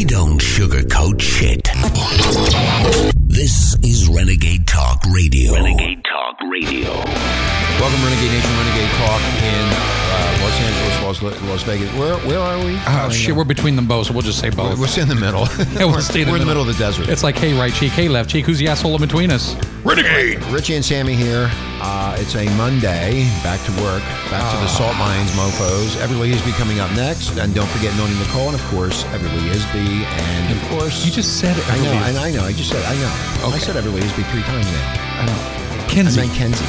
We 0.00 0.06
don't 0.06 0.40
sugarcoat 0.40 1.20
shit. 1.20 1.68
This 3.40 3.74
is 3.82 4.06
Renegade 4.06 4.66
Talk 4.66 5.02
Radio. 5.10 5.54
Renegade 5.54 6.04
Talk 6.04 6.38
Radio. 6.50 6.92
Welcome, 6.92 8.04
Renegade 8.04 8.32
Nation, 8.32 8.50
Renegade 8.50 8.90
Talk 8.98 9.20
in 9.40 9.64
uh, 9.72 10.38
Los 10.42 10.60
Angeles, 10.60 11.22
Las, 11.22 11.42
Las 11.48 11.62
Vegas. 11.62 11.90
Where 11.94 12.18
where 12.28 12.38
are 12.38 12.62
we? 12.62 12.78
Oh 12.86 13.08
shit, 13.10 13.34
we're 13.34 13.44
between 13.44 13.76
them 13.76 13.86
both, 13.88 14.08
so 14.08 14.12
we'll 14.12 14.20
just 14.20 14.40
say 14.40 14.50
both. 14.50 14.78
We're, 14.78 14.86
we're 14.86 15.02
in 15.02 15.08
the 15.08 15.14
middle. 15.14 15.46
Yeah, 15.72 15.86
we'll 15.86 15.92
we're 15.92 16.00
stay 16.02 16.20
in 16.20 16.26
the 16.26 16.32
we're 16.32 16.36
in 16.36 16.40
the 16.42 16.52
middle. 16.52 16.64
middle 16.66 16.68
of 16.68 16.76
the 16.76 16.84
desert. 16.84 17.08
It's 17.08 17.22
like, 17.22 17.38
hey, 17.38 17.58
right 17.58 17.72
cheek, 17.72 17.92
hey, 17.92 18.10
left 18.10 18.28
cheek. 18.28 18.44
Who's 18.44 18.58
the 18.58 18.68
asshole 18.68 18.96
in 18.96 19.00
between 19.00 19.30
us? 19.30 19.56
Renegade. 19.84 20.44
Richie 20.52 20.74
and 20.74 20.84
Sammy 20.84 21.14
here. 21.14 21.48
Uh, 21.80 22.14
it's 22.18 22.36
a 22.36 22.44
Monday. 22.58 23.24
Back 23.42 23.64
to 23.64 23.72
work. 23.80 24.02
Back 24.28 24.44
to 24.52 24.60
the 24.60 24.68
salt 24.68 24.94
mines, 24.98 25.30
mofos. 25.30 25.96
Everly 26.04 26.30
Isby 26.34 26.52
coming 26.58 26.80
up 26.80 26.92
next, 26.94 27.38
and 27.38 27.54
don't 27.54 27.68
forget 27.68 27.96
Noni 27.96 28.12
Nicole, 28.18 28.48
and 28.50 28.54
of 28.60 28.62
course 28.66 29.04
Everly 29.04 29.48
Isby, 29.48 30.04
and 30.04 30.60
of 30.60 30.68
course 30.68 31.06
You 31.06 31.10
just 31.10 31.40
said 31.40 31.56
it. 31.56 31.66
I 31.70 31.78
know, 31.78 31.92
and 32.04 32.18
I 32.18 32.30
know. 32.30 32.44
I 32.44 32.52
just 32.52 32.68
said 32.68 32.84
I 32.84 32.94
know. 32.96 33.29
I 33.42 33.48
Okay. 33.48 33.58
said 33.58 33.76
Everly 33.76 34.00
Isby 34.02 34.24
three 34.30 34.42
times 34.42 34.66
now. 34.66 35.22
I 35.22 35.26
know. 35.26 35.82
I 35.82 35.86
Kenzie. 35.88 36.20
meant 36.20 36.32
Kenzie. 36.34 36.64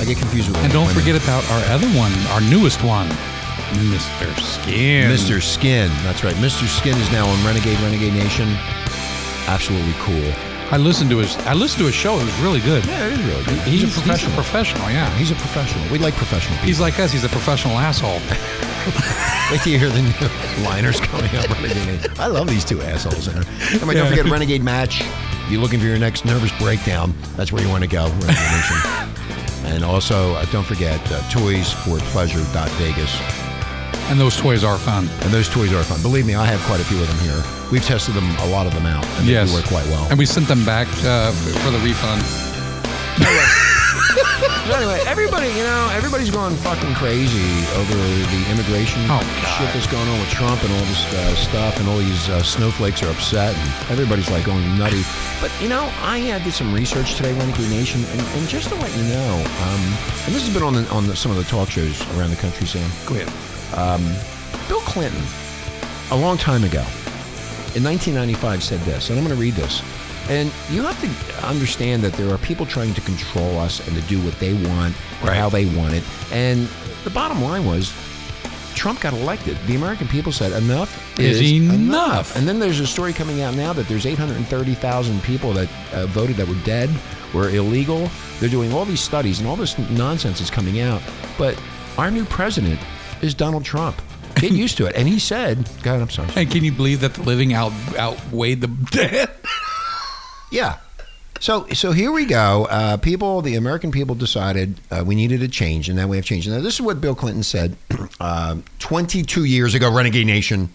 I 0.00 0.04
get 0.04 0.18
confused 0.18 0.48
with 0.48 0.56
and 0.58 0.72
don't 0.72 0.86
women. 0.86 1.00
forget 1.02 1.16
about 1.22 1.42
our 1.50 1.62
other 1.74 1.88
one, 1.90 2.12
our 2.34 2.40
newest 2.40 2.82
one, 2.82 3.08
Mr. 3.90 4.28
Skin. 4.40 5.10
Mr. 5.10 5.42
Skin. 5.42 5.88
That's 6.02 6.22
right. 6.24 6.34
Mr. 6.36 6.66
Skin 6.66 6.96
is 6.98 7.10
now 7.12 7.26
on 7.26 7.44
Renegade 7.46 7.78
Renegade 7.80 8.12
Nation. 8.14 8.48
Absolutely 9.46 9.94
cool. 9.98 10.32
I 10.70 10.78
listened 10.78 11.10
to 11.10 11.18
his. 11.18 11.36
I 11.46 11.52
listened 11.54 11.80
to 11.80 11.86
his 11.86 11.94
show. 11.94 12.18
It 12.18 12.24
was 12.24 12.38
really 12.40 12.60
good. 12.60 12.84
Yeah, 12.86 13.06
it 13.06 13.12
is 13.12 13.22
really 13.26 13.44
good. 13.44 13.58
He's, 13.68 13.82
He's, 13.82 13.96
a 13.96 14.00
professional. 14.00 14.30
He's 14.30 14.32
a 14.32 14.42
professional. 14.42 14.90
Yeah. 14.90 15.10
He's 15.18 15.30
a 15.30 15.34
professional. 15.34 15.92
We 15.92 15.98
like 15.98 16.14
professional 16.14 16.54
people. 16.56 16.66
He's 16.66 16.80
like 16.80 16.98
us. 16.98 17.12
He's 17.12 17.24
a 17.24 17.28
professional 17.28 17.78
asshole. 17.78 18.18
Wait 19.52 19.60
till 19.60 19.72
you 19.72 19.78
hear 19.78 19.90
the 19.90 20.02
new 20.02 20.64
liners 20.64 21.00
coming 21.00 21.34
up. 21.36 21.48
Renegade. 21.50 22.10
I 22.18 22.26
love 22.26 22.48
these 22.48 22.64
two 22.64 22.80
assholes. 22.82 23.28
In 23.28 23.38
it. 23.42 23.46
Come 23.78 23.90
Yeah. 23.90 24.00
don't 24.00 24.08
forget 24.08 24.24
Renegade 24.26 24.62
Match. 24.64 25.02
If 25.44 25.50
you're 25.50 25.60
looking 25.60 25.78
for 25.78 25.86
your 25.86 25.98
next 25.98 26.24
nervous 26.24 26.56
breakdown, 26.58 27.14
that's 27.36 27.52
where 27.52 27.62
you 27.62 27.68
want 27.68 27.84
to 27.84 27.90
go. 27.90 28.06
And 29.64 29.82
also, 29.82 30.34
uh, 30.34 30.44
don't 30.52 30.66
forget 30.66 31.00
uh, 31.10 31.26
Toys 31.30 31.72
for 31.72 31.98
Pleasure.Vegas. 32.12 33.18
And 34.10 34.20
those 34.20 34.36
toys 34.36 34.62
are 34.62 34.76
fun. 34.76 35.08
And 35.22 35.32
those 35.32 35.48
toys 35.48 35.72
are 35.72 35.82
fun. 35.82 36.02
Believe 36.02 36.26
me, 36.26 36.34
I 36.34 36.44
have 36.44 36.60
quite 36.66 36.80
a 36.80 36.84
few 36.84 37.00
of 37.00 37.08
them 37.08 37.18
here. 37.20 37.42
We've 37.72 37.84
tested 37.84 38.14
them, 38.14 38.28
a 38.40 38.46
lot 38.50 38.66
of 38.66 38.74
them 38.74 38.84
out, 38.84 39.06
and 39.18 39.26
yes. 39.26 39.50
they 39.50 39.56
work 39.56 39.64
quite 39.64 39.86
well. 39.86 40.06
And 40.10 40.18
we 40.18 40.26
sent 40.26 40.48
them 40.48 40.64
back 40.66 40.86
uh, 41.02 41.32
for 41.32 41.70
the 41.70 41.78
refund. 41.78 42.22
So 44.64 44.72
anyway, 44.72 44.98
everybody, 45.06 45.48
you 45.48 45.62
know, 45.62 45.90
everybody's 45.92 46.30
going 46.30 46.56
fucking 46.56 46.94
crazy 46.94 47.66
over 47.76 47.92
the 47.92 48.46
immigration 48.50 49.02
Oh, 49.10 49.20
shit 49.58 49.68
that's 49.74 49.86
going 49.86 50.08
on 50.08 50.18
with 50.18 50.30
Trump 50.30 50.62
and 50.64 50.72
all 50.72 50.84
this 50.86 51.04
uh, 51.12 51.34
stuff, 51.34 51.78
and 51.78 51.86
all 51.86 51.98
these 51.98 52.30
uh, 52.30 52.42
snowflakes 52.42 53.02
are 53.02 53.10
upset, 53.10 53.54
and 53.54 53.90
everybody's 53.90 54.30
like 54.30 54.46
going 54.46 54.64
nutty. 54.78 55.02
But 55.38 55.52
you 55.60 55.68
know, 55.68 55.92
I 56.00 56.30
uh, 56.30 56.38
did 56.38 56.54
some 56.54 56.72
research 56.72 57.14
today, 57.16 57.34
Renegade 57.38 57.68
Nation, 57.68 58.04
and, 58.04 58.20
and 58.20 58.48
just 58.48 58.70
to 58.70 58.74
let 58.76 58.90
you 58.96 59.02
know, 59.04 59.34
um, 59.36 59.80
and 60.24 60.34
this 60.34 60.46
has 60.46 60.54
been 60.54 60.62
on 60.62 60.72
the, 60.72 60.88
on 60.88 61.06
the, 61.06 61.14
some 61.14 61.30
of 61.30 61.36
the 61.36 61.44
talk 61.44 61.68
shows 61.68 62.00
around 62.16 62.30
the 62.30 62.36
country, 62.36 62.66
Sam. 62.66 62.90
Go 63.04 63.16
ahead. 63.16 63.28
Bill 64.66 64.80
Clinton, 64.80 65.22
a 66.10 66.16
long 66.16 66.38
time 66.38 66.64
ago, 66.64 66.80
in 67.76 67.84
1995, 67.84 68.62
said 68.62 68.80
this, 68.80 69.10
and 69.10 69.18
I'm 69.18 69.26
going 69.26 69.36
to 69.36 69.40
read 69.40 69.54
this. 69.54 69.82
And 70.28 70.50
you 70.70 70.82
have 70.82 70.98
to 71.02 71.46
understand 71.46 72.02
that 72.02 72.14
there 72.14 72.30
are 72.32 72.38
people 72.38 72.64
trying 72.66 72.94
to 72.94 73.00
control 73.02 73.58
us 73.58 73.86
and 73.86 73.96
to 73.96 74.02
do 74.08 74.18
what 74.22 74.38
they 74.40 74.54
want 74.68 74.94
or 75.22 75.28
Right. 75.28 75.36
how 75.36 75.48
they 75.50 75.66
want 75.66 75.94
it. 75.94 76.02
And 76.32 76.68
the 77.04 77.10
bottom 77.10 77.42
line 77.42 77.64
was, 77.66 77.92
Trump 78.74 79.00
got 79.00 79.12
elected. 79.12 79.56
The 79.66 79.76
American 79.76 80.08
people 80.08 80.32
said 80.32 80.50
enough 80.52 81.18
Is 81.20 81.40
is, 81.40 81.52
enough. 81.52 82.34
And 82.36 82.48
then 82.48 82.58
there's 82.58 82.80
a 82.80 82.86
story 82.86 83.12
coming 83.12 83.42
out 83.42 83.54
now 83.54 83.72
that 83.72 83.86
there's 83.86 84.04
830,000 84.06 85.22
people 85.22 85.52
that 85.52 85.68
uh, 85.92 86.06
voted 86.06 86.36
that 86.36 86.48
were 86.48 86.54
dead, 86.64 86.90
were 87.32 87.50
illegal. 87.50 88.08
They're 88.40 88.48
doing 88.48 88.72
all 88.72 88.84
these 88.84 89.00
studies 89.00 89.38
and 89.40 89.48
all 89.48 89.56
this 89.56 89.78
nonsense 89.90 90.40
is 90.40 90.50
coming 90.50 90.80
out. 90.80 91.02
But 91.38 91.60
our 91.98 92.10
new 92.10 92.24
president 92.24 92.80
is 93.22 93.32
Donald 93.34 93.64
Trump. 93.64 94.00
Get 94.36 94.50
used 94.64 94.76
to 94.78 94.86
it. 94.86 94.96
And 94.96 95.06
he 95.06 95.18
said, 95.20 95.68
God, 95.82 96.00
I'm 96.00 96.10
sorry. 96.10 96.30
And 96.34 96.50
can 96.50 96.64
you 96.64 96.72
believe 96.72 97.00
that 97.02 97.14
the 97.14 97.22
living 97.22 97.52
out 97.52 97.72
outweighed 97.96 98.60
the 98.60 98.66
dead? 98.90 99.30
Yeah. 100.54 100.78
So, 101.40 101.66
so 101.70 101.90
here 101.90 102.12
we 102.12 102.26
go. 102.26 102.66
Uh, 102.70 102.96
people, 102.96 103.42
the 103.42 103.56
American 103.56 103.90
people 103.90 104.14
decided 104.14 104.80
uh, 104.88 105.02
we 105.04 105.16
needed 105.16 105.42
a 105.42 105.48
change, 105.48 105.88
and 105.88 105.98
that 105.98 106.08
way 106.08 106.18
of 106.18 106.24
changing. 106.24 106.52
Now, 106.52 106.60
this 106.60 106.74
is 106.74 106.80
what 106.80 107.00
Bill 107.00 107.16
Clinton 107.16 107.42
said 107.42 107.76
uh, 108.20 108.58
22 108.78 109.44
years 109.44 109.74
ago, 109.74 109.92
Renegade 109.92 110.28
Nation. 110.28 110.68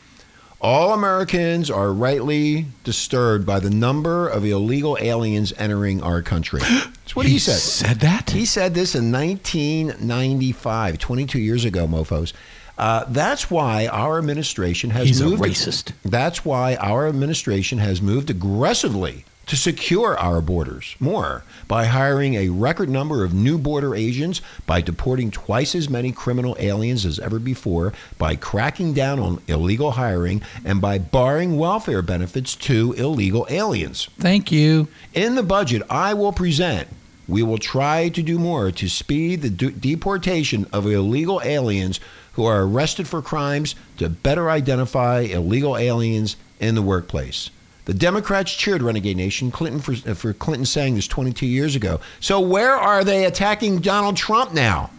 All 0.59 0.93
Americans 0.93 1.71
are 1.71 1.93
rightly 1.93 2.65
disturbed 2.83 3.45
by 3.45 3.61
the 3.61 3.69
number 3.69 4.27
of 4.27 4.43
illegal 4.43 4.97
aliens 4.99 5.53
entering 5.57 6.03
our 6.03 6.21
country. 6.21 6.59
That's 6.69 7.15
what 7.15 7.25
he, 7.25 7.39
said. 7.39 7.59
Said 7.59 8.01
that? 8.01 8.31
He 8.31 8.45
said 8.45 8.73
this 8.73 8.95
in 8.95 9.13
1995, 9.13 10.97
22 10.97 11.39
years 11.39 11.63
ago, 11.63 11.87
mofos. 11.87 12.33
Uh, 12.77 13.05
that's 13.09 13.49
why 13.51 13.87
our 13.87 14.17
administration 14.19 14.89
has 14.89 15.07
He's 15.07 15.19
a 15.19 15.25
moved. 15.25 15.41
racist. 15.41 15.91
That's 16.05 16.45
why 16.45 16.75
our 16.75 17.07
administration 17.07 17.77
has 17.79 18.01
moved 18.01 18.29
aggressively 18.29 19.25
to 19.49 19.57
secure 19.57 20.15
our 20.19 20.41
borders 20.41 20.95
more 20.99 21.43
by 21.67 21.85
hiring 21.85 22.35
a 22.35 22.49
record 22.49 22.87
number 22.87 23.23
of 23.23 23.33
new 23.33 23.57
border 23.57 23.95
agents, 23.95 24.41
by 24.67 24.79
deporting 24.79 25.31
twice 25.31 25.73
as 25.73 25.89
many 25.89 26.11
criminal 26.11 26.55
aliens 26.59 27.03
as 27.03 27.17
ever 27.17 27.39
before, 27.39 27.91
by 28.19 28.35
cracking 28.35 28.93
down 28.93 29.19
on 29.19 29.41
illegal 29.47 29.91
hiring, 29.91 30.43
and 30.63 30.79
by 30.79 30.99
barring 30.99 31.57
welfare 31.57 32.03
benefits 32.03 32.55
to 32.55 32.93
illegal 32.93 33.47
aliens. 33.49 34.07
Thank 34.19 34.51
you. 34.51 34.87
In 35.15 35.33
the 35.33 35.41
budget 35.41 35.81
I 35.89 36.13
will 36.13 36.31
present, 36.31 36.87
we 37.27 37.41
will 37.41 37.57
try 37.57 38.09
to 38.09 38.21
do 38.21 38.37
more 38.37 38.71
to 38.71 38.87
speed 38.87 39.41
the 39.41 39.49
de- 39.49 39.71
deportation 39.71 40.67
of 40.71 40.85
illegal 40.85 41.41
aliens 41.43 41.99
who 42.33 42.45
are 42.45 42.61
arrested 42.61 43.07
for 43.07 43.23
crimes 43.23 43.73
to 43.97 44.09
better 44.09 44.51
identify 44.51 45.21
illegal 45.21 45.75
aliens 45.75 46.35
in 46.59 46.75
the 46.75 46.83
workplace. 46.83 47.49
The 47.89 47.95
Democrats 47.95 48.53
cheered 48.53 48.83
Renegade 48.83 49.17
Nation 49.17 49.49
Clinton 49.49 49.81
for, 49.81 49.93
uh, 50.07 50.13
for 50.13 50.31
Clinton 50.31 50.63
saying 50.63 50.93
this 50.93 51.07
22 51.07 51.47
years 51.47 51.75
ago. 51.75 51.99
So 52.19 52.39
where 52.39 52.75
are 52.75 53.03
they 53.03 53.25
attacking 53.25 53.79
Donald 53.79 54.15
Trump 54.15 54.53
now? 54.53 54.91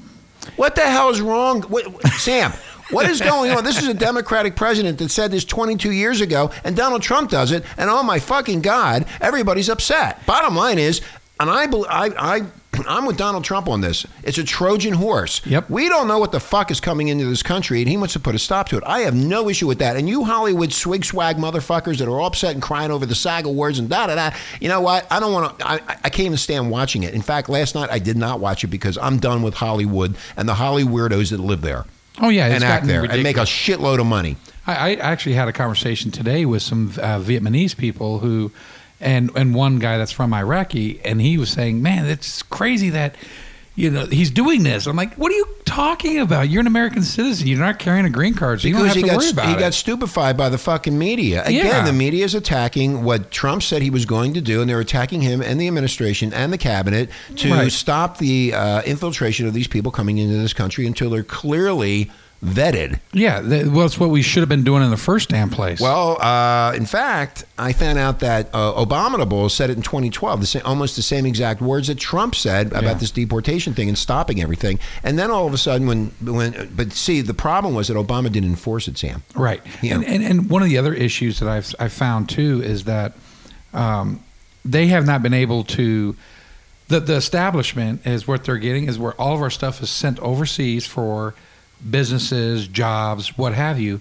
What 0.57 0.75
the 0.75 0.81
hell 0.81 1.09
is 1.11 1.21
wrong, 1.21 1.63
what, 1.63 2.05
Sam? 2.19 2.53
What 2.91 3.09
is 3.09 3.21
going 3.21 3.53
on? 3.53 3.63
This 3.63 3.81
is 3.81 3.87
a 3.87 3.95
Democratic 3.95 4.57
president 4.57 4.99
that 4.99 5.11
said 5.11 5.31
this 5.31 5.45
22 5.45 5.93
years 5.93 6.21
ago, 6.21 6.51
and 6.65 6.75
Donald 6.75 7.03
Trump 7.03 7.31
does 7.31 7.53
it, 7.53 7.63
and 7.77 7.89
oh 7.89 8.03
my 8.03 8.19
fucking 8.19 8.61
God, 8.61 9.07
everybody's 9.21 9.69
upset. 9.69 10.27
Bottom 10.27 10.57
line 10.57 10.81
is, 10.81 11.01
and 11.39 11.49
I, 11.49 11.67
I, 11.67 12.11
I, 12.19 12.43
I'm 12.89 13.07
with 13.07 13.17
Donald 13.17 13.45
Trump 13.45 13.69
on 13.69 13.81
this. 13.81 14.07
It's 14.23 14.39
a 14.39 14.45
Trojan 14.45 14.95
horse. 14.95 15.45
Yep. 15.47 15.71
We 15.71 15.89
don't 15.89 16.09
know 16.09 16.19
what 16.19 16.33
the 16.33 16.41
fuck 16.41 16.71
is 16.71 16.81
coming 16.81 17.09
into 17.09 17.27
this 17.27 17.43
country, 17.43 17.81
and 17.81 17.89
he 17.89 17.97
wants 17.97 18.13
to 18.15 18.21
put 18.21 18.35
a 18.35 18.39
stop 18.39 18.69
to 18.71 18.77
it. 18.77 18.85
I 18.87 19.01
have 19.01 19.15
no 19.15 19.49
issue 19.49 19.67
with 19.67 19.79
that. 19.79 19.97
And 19.97 20.09
you 20.09 20.25
Hollywood 20.25 20.73
swig 20.73 21.05
swag 21.05 21.37
motherfuckers 21.37 21.99
that 21.99 22.09
are 22.09 22.21
upset 22.21 22.55
and 22.55 22.63
crying 22.63 22.91
over 22.91 23.07
the 23.07 23.15
SAG 23.15 23.47
awards 23.47 23.79
and 23.79 23.89
da 23.89 24.07
da 24.07 24.15
da. 24.15 24.37
You 24.61 24.69
know 24.69 24.81
what? 24.81 25.07
I 25.11 25.21
don't 25.21 25.33
want 25.33 25.59
to. 25.59 25.69
I, 25.69 25.75
I 25.75 26.11
can't 26.11 26.27
even 26.27 26.39
stand 26.39 26.71
watching 26.71 27.03
it. 27.03 27.15
In 27.15 27.23
fact, 27.23 27.49
last 27.49 27.75
night 27.75 27.91
I 27.91 27.99
did 27.99 28.17
not 28.17 28.41
watch 28.41 28.65
it 28.65 28.69
because 28.69 28.99
I'm 28.99 29.19
done 29.19 29.43
with 29.43 29.55
Hollywood 29.55 30.17
and 30.37 30.49
the 30.49 30.55
Holly 30.55 30.85
weirdos 30.85 31.31
that 31.31 31.41
live 31.41 31.61
there 31.63 31.85
Oh 32.19 32.29
yeah, 32.29 32.47
and 32.47 32.63
act 32.63 32.87
there 32.87 33.05
and 33.05 33.23
make 33.23 33.37
a 33.37 33.41
shitload 33.41 34.01
of 34.01 34.07
money. 34.07 34.37
I, 34.67 34.91
I 34.91 34.95
actually 34.97 35.35
had 35.35 35.49
a 35.49 35.53
conversation 35.53 36.11
today 36.11 36.45
with 36.45 36.63
some 36.63 36.89
uh, 36.99 37.19
Vietnamese 37.19 37.77
people 37.77 38.19
who, 38.19 38.53
and 39.01 39.31
and 39.35 39.55
one 39.55 39.79
guy 39.79 39.99
that's 39.99 40.13
from 40.13 40.33
Iraqi, 40.35 41.01
and 41.05 41.21
he 41.21 41.39
was 41.39 41.51
saying, 41.51 41.83
"Man, 41.83 42.07
it's 42.07 42.43
crazy 42.43 42.91
that." 42.91 43.15
You 43.77 43.89
know 43.89 44.05
he's 44.05 44.31
doing 44.31 44.63
this. 44.65 44.87
I'm 44.87 44.97
like, 44.97 45.15
what 45.15 45.33
are 45.33 45.37
you 45.37 45.47
talking 45.65 46.19
about? 46.19 46.51
You're 46.51 46.61
an 46.61 46.67
American 46.67 47.03
citizen. 47.03 47.47
You're 47.47 47.61
not 47.61 47.79
carrying 47.79 48.05
a 48.05 48.11
green 48.11 48.35
card, 48.35 48.61
so 48.61 48.69
you 48.69 48.75
don't 48.75 48.85
have 48.85 48.97
he 48.97 49.03
to 49.03 49.09
got 49.09 49.17
worry 49.19 49.31
about 49.31 49.47
he 49.49 49.55
it. 49.55 49.59
got 49.59 49.73
stupefied 49.73 50.37
by 50.37 50.51
the 50.51 50.59
fucking 50.59 50.99
media. 50.99 51.43
Again, 51.47 51.65
Yeah. 51.67 51.85
the 51.85 51.93
media 51.93 52.25
is 52.27 52.35
attacking 52.35 53.05
what 53.05 53.31
Trump 53.31 53.63
said 53.63 53.81
he 53.81 53.89
was 53.89 54.05
going 54.05 54.35
to 54.35 54.43
do, 54.43 54.61
and 54.61 54.69
they're 54.69 54.81
attacking 54.81 55.23
him 55.23 55.41
and 55.41 55.59
the 55.59 55.67
administration 55.69 56.35
and 56.35 56.53
the 56.53 56.59
cabinet 56.59 57.09
to 57.37 57.51
Right. 57.53 57.73
stop 57.73 58.19
the 58.19 58.53
uh, 58.53 58.83
infiltration 58.83 59.47
of 59.47 59.55
these 59.55 59.69
people 59.69 59.93
coming 59.93 60.19
into 60.19 60.37
this 60.37 60.53
country 60.53 60.85
until 60.85 61.09
they're 61.09 61.23
clearly 61.23 62.11
vetted. 62.45 62.99
yeah, 63.13 63.43
th- 63.43 63.67
well, 63.67 63.85
it's 63.85 63.99
what 64.01 64.09
we 64.11 64.23
should 64.23 64.41
have 64.41 64.49
been 64.49 64.65
doing 64.65 64.83
in 64.83 64.91
the 64.91 64.97
first 64.97 65.29
damn 65.29 65.51
place. 65.51 65.79
Well, 65.81 66.21
uh, 66.23 66.73
in 66.75 66.87
fact, 66.87 67.45
I 67.59 67.73
found 67.75 67.99
out 67.99 68.21
that 68.21 68.49
uh, 68.55 68.73
Abominable 68.77 69.49
said 69.51 69.69
it 69.71 69.77
in 69.77 69.83
2012, 69.83 70.41
the 70.41 70.47
same, 70.47 70.63
almost 70.65 70.97
the 70.97 71.03
same 71.03 71.27
exact 71.27 71.61
words 71.61 71.89
that 71.89 71.99
Trump 71.99 72.35
said 72.35 72.69
about 72.69 72.83
Yeah. 72.85 72.95
this 72.95 73.11
deportation 73.11 73.75
thing 73.75 73.89
and 73.89 73.99
stopping 73.99 74.41
everything. 74.41 74.79
And 75.03 75.19
then 75.19 75.31
all 75.31 75.47
of 75.47 75.53
a 75.53 75.59
sudden, 75.59 75.87
when 75.87 76.13
when 76.23 76.73
but 76.75 76.93
see, 76.93 77.21
the 77.21 77.35
problem 77.35 77.75
was 77.75 77.89
that 77.89 77.97
Obama 77.99 78.33
didn't 78.33 78.49
enforce 78.51 78.89
it, 78.89 78.97
Sam. 78.97 79.23
Right. 79.35 79.61
Yeah. 79.83 79.97
And, 79.97 80.05
and 80.07 80.23
and 80.25 80.49
one 80.51 80.63
of 80.63 80.69
the 80.69 80.79
other 80.79 80.95
issues 80.95 81.41
that 81.41 81.49
I've 81.49 81.75
I 81.79 81.89
found 81.89 82.29
too 82.31 82.63
is 82.63 82.85
that 82.85 83.13
um, 83.75 84.23
they 84.65 84.87
have 84.87 85.05
not 85.07 85.23
been 85.23 85.35
able 85.35 85.65
to. 85.65 86.17
The 86.89 87.01
the 87.01 87.15
establishment 87.17 88.05
is 88.07 88.27
what 88.27 88.45
they're 88.45 88.57
getting 88.57 88.89
is 88.89 88.99
where 88.99 89.13
all 89.13 89.35
of 89.35 89.43
our 89.43 89.51
stuff 89.51 89.81
is 89.83 89.91
sent 89.91 90.19
overseas 90.21 90.87
for 90.87 91.35
businesses, 91.89 92.67
jobs, 92.69 93.37
what 93.39 93.55
have 93.55 93.79
you. 93.79 94.01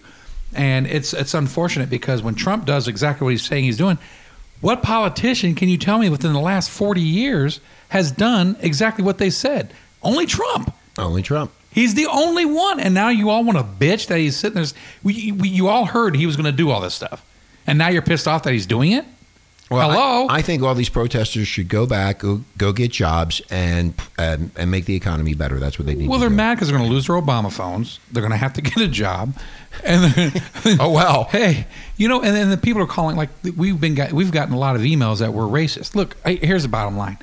And 0.54 0.88
it's 0.88 1.14
it's 1.14 1.34
unfortunate 1.34 1.90
because 1.90 2.24
when 2.24 2.36
Trump 2.36 2.66
does 2.66 2.88
exactly 2.88 3.26
what 3.26 3.32
he's 3.32 3.46
saying 3.46 3.66
he's 3.66 3.78
doing, 3.78 4.00
what 4.62 4.82
politician 4.82 5.56
can 5.56 5.70
you 5.70 5.78
tell 5.78 6.00
me 6.00 6.10
within 6.10 6.34
the 6.34 6.40
last 6.40 6.70
40 6.70 7.02
years 7.02 7.60
has 7.90 8.12
done 8.12 8.58
exactly 8.62 9.04
what 9.04 9.20
they 9.20 9.30
said? 9.30 9.74
Only 10.02 10.26
Trump. 10.26 10.74
Only 10.98 11.22
Trump. 11.22 11.52
He's 11.72 11.94
the 11.94 12.08
only 12.08 12.46
one. 12.46 12.80
And 12.80 12.94
now 12.94 13.10
you 13.10 13.30
all 13.30 13.44
want 13.44 13.58
to 13.58 13.64
bitch 13.64 14.08
that 14.08 14.18
he's 14.18 14.36
sitting 14.36 14.56
there. 14.56 14.72
We, 15.04 15.32
we, 15.32 15.50
you 15.50 15.68
all 15.68 15.86
heard 15.86 16.16
he 16.16 16.26
was 16.26 16.36
going 16.36 16.46
to 16.46 16.52
do 16.52 16.72
all 16.72 16.82
this 16.82 16.96
stuff. 16.96 17.24
And 17.68 17.78
now 17.78 17.90
you're 17.90 18.02
pissed 18.02 18.28
off 18.28 18.44
that 18.44 18.54
he's 18.54 18.66
doing 18.66 18.92
it? 18.92 19.06
Well, 19.70 19.92
Hello? 19.92 20.28
I, 20.28 20.38
I 20.38 20.42
think 20.42 20.64
all 20.64 20.74
these 20.74 20.90
protesters 20.90 21.48
should 21.48 21.68
go 21.70 21.86
back, 21.86 22.20
go, 22.20 22.42
go 22.58 22.74
get 22.74 22.92
jobs, 22.92 23.40
and, 23.52 23.94
and 24.18 24.50
and 24.56 24.72
make 24.72 24.86
the 24.86 24.96
economy 24.96 25.36
better. 25.36 25.60
That's 25.60 25.78
what 25.78 25.86
they 25.86 25.94
need. 25.94 26.10
Well, 26.10 26.18
they're 26.20 26.30
do. 26.30 26.36
mad 26.36 26.56
because 26.56 26.70
they're 26.70 26.78
going 26.78 26.90
to 26.90 26.94
lose 26.94 27.06
their 27.06 27.16
Obama 27.16 27.52
phones. 27.52 28.00
They're 28.12 28.22
going 28.22 28.32
to 28.32 28.38
have 28.38 28.54
to 28.54 28.62
get 28.62 28.78
a 28.78 28.88
job, 28.88 29.36
and 29.84 30.42
Oh, 30.80 30.90
well. 30.92 31.26
hey, 31.26 31.68
you 31.98 32.08
know, 32.08 32.20
and 32.22 32.36
then 32.36 32.50
the 32.50 32.58
people 32.58 32.82
are 32.82 32.88
calling 32.88 33.16
like 33.16 33.30
we've 33.56 33.80
been 33.80 33.94
got, 33.94 34.12
we've 34.12 34.32
gotten 34.32 34.56
a 34.56 34.58
lot 34.58 34.76
of 34.76 34.82
emails 34.82 35.20
that 35.20 35.34
we're 35.34 35.44
racist. 35.44 35.94
Look, 35.94 36.18
I, 36.26 36.34
here's 36.34 36.64
the 36.64 36.70
bottom 36.70 36.98
line: 36.98 37.20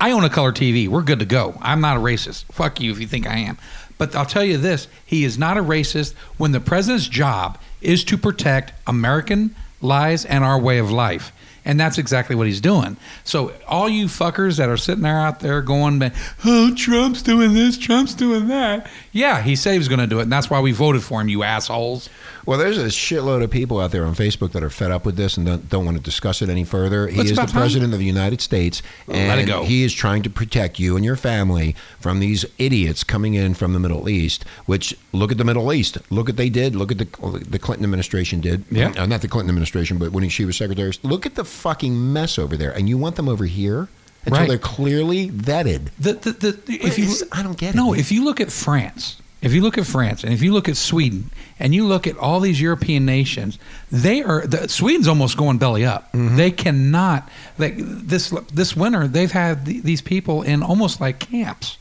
I 0.00 0.10
own 0.10 0.24
a 0.24 0.30
color 0.30 0.50
TV. 0.52 0.88
We're 0.88 1.02
good 1.02 1.20
to 1.20 1.26
go. 1.26 1.56
I'm 1.60 1.80
not 1.80 1.96
a 1.96 2.00
racist. 2.00 2.44
Fuck 2.46 2.80
you 2.80 2.90
if 2.90 2.98
you 2.98 3.06
think 3.06 3.28
I 3.28 3.36
am. 3.38 3.56
But 3.98 4.16
I'll 4.16 4.26
tell 4.26 4.44
you 4.44 4.58
this: 4.58 4.88
he 5.06 5.22
is 5.22 5.38
not 5.38 5.56
a 5.56 5.62
racist 5.62 6.14
when 6.38 6.50
the 6.50 6.58
president's 6.60 7.06
job 7.06 7.56
is 7.80 8.02
to 8.04 8.18
protect 8.18 8.72
American 8.88 9.54
lives 9.80 10.24
and 10.24 10.42
our 10.42 10.58
way 10.58 10.78
of 10.78 10.90
life. 10.90 11.30
And 11.64 11.80
that's 11.80 11.96
exactly 11.96 12.36
what 12.36 12.46
he's 12.46 12.60
doing. 12.60 12.96
So 13.24 13.52
all 13.66 13.88
you 13.88 14.06
fuckers 14.06 14.58
that 14.58 14.68
are 14.68 14.76
sitting 14.76 15.02
there 15.02 15.18
out 15.18 15.40
there 15.40 15.62
going, 15.62 16.12
"Oh, 16.44 16.74
Trump's 16.74 17.22
doing 17.22 17.54
this, 17.54 17.78
Trump's 17.78 18.14
doing 18.14 18.48
that." 18.48 18.86
Yeah, 19.12 19.40
he 19.40 19.56
said 19.56 19.72
he 19.72 19.78
was 19.78 19.88
going 19.88 20.00
to 20.00 20.06
do 20.06 20.18
it, 20.18 20.24
and 20.24 20.32
that's 20.32 20.50
why 20.50 20.60
we 20.60 20.72
voted 20.72 21.02
for 21.02 21.20
him. 21.20 21.28
You 21.28 21.42
assholes. 21.42 22.10
Well, 22.46 22.58
there's 22.58 22.78
a 22.78 22.84
shitload 22.86 23.42
of 23.42 23.50
people 23.50 23.80
out 23.80 23.90
there 23.90 24.04
on 24.04 24.14
Facebook 24.14 24.52
that 24.52 24.62
are 24.62 24.70
fed 24.70 24.90
up 24.90 25.04
with 25.06 25.16
this 25.16 25.36
and 25.36 25.46
don't, 25.46 25.68
don't 25.68 25.84
want 25.84 25.96
to 25.96 26.02
discuss 26.02 26.42
it 26.42 26.48
any 26.48 26.64
further. 26.64 27.08
He 27.08 27.20
is 27.20 27.30
the 27.30 27.36
time. 27.36 27.48
president 27.48 27.92
of 27.92 27.98
the 27.98 28.04
United 28.04 28.40
States, 28.40 28.82
and 29.08 29.28
Let 29.28 29.38
it 29.38 29.46
go. 29.46 29.64
he 29.64 29.82
is 29.84 29.92
trying 29.94 30.22
to 30.24 30.30
protect 30.30 30.78
you 30.78 30.96
and 30.96 31.04
your 31.04 31.16
family 31.16 31.74
from 31.98 32.20
these 32.20 32.44
idiots 32.58 33.02
coming 33.04 33.34
in 33.34 33.54
from 33.54 33.72
the 33.72 33.78
Middle 33.80 34.08
East. 34.08 34.44
Which 34.66 34.96
look 35.12 35.32
at 35.32 35.38
the 35.38 35.44
Middle 35.44 35.72
East. 35.72 35.98
Look 36.10 36.28
at 36.28 36.36
they 36.36 36.50
did. 36.50 36.76
Look 36.76 36.92
at 36.92 36.98
the 36.98 37.06
the 37.48 37.58
Clinton 37.58 37.84
administration 37.84 38.40
did. 38.40 38.64
Yeah. 38.70 38.92
Uh, 38.96 39.06
not 39.06 39.22
the 39.22 39.28
Clinton 39.28 39.48
administration, 39.50 39.98
but 39.98 40.12
when 40.12 40.28
she 40.28 40.44
was 40.44 40.56
secretary. 40.56 40.92
Look 41.02 41.24
at 41.26 41.34
the 41.36 41.44
fucking 41.44 42.12
mess 42.12 42.38
over 42.38 42.56
there, 42.56 42.70
and 42.72 42.88
you 42.88 42.98
want 42.98 43.16
them 43.16 43.28
over 43.28 43.46
here 43.46 43.88
until 44.26 44.40
Right. 44.40 44.48
they're 44.48 44.58
clearly 44.58 45.30
vetted. 45.30 45.88
The, 45.98 46.14
the, 46.14 46.32
the, 46.32 46.58
if 46.68 46.98
you, 46.98 47.08
I 47.32 47.42
don't 47.42 47.58
get 47.58 47.74
it, 47.74 47.76
No, 47.76 47.94
if 47.94 48.10
you 48.10 48.24
look 48.24 48.40
at 48.40 48.50
France, 48.50 49.16
if 49.44 49.52
you 49.52 49.60
look 49.60 49.76
at 49.78 49.86
France, 49.86 50.24
and 50.24 50.32
if 50.32 50.42
you 50.42 50.52
look 50.52 50.68
at 50.68 50.76
Sweden, 50.76 51.30
and 51.58 51.74
you 51.74 51.86
look 51.86 52.06
at 52.06 52.16
all 52.16 52.40
these 52.40 52.60
European 52.60 53.04
nations, 53.04 53.58
they 53.92 54.22
are. 54.22 54.46
The, 54.46 54.68
Sweden's 54.68 55.06
almost 55.08 55.36
going 55.36 55.58
belly 55.58 55.84
up. 55.84 56.12
Mm-hmm. 56.12 56.36
They 56.36 56.50
cannot. 56.50 57.28
Like 57.58 57.74
this 57.78 58.30
this 58.52 58.74
winter, 58.76 59.06
they've 59.06 59.30
had 59.32 59.66
th- 59.66 59.82
these 59.82 60.00
people 60.02 60.42
in 60.42 60.62
almost 60.62 61.00
like 61.00 61.18
camps, 61.18 61.76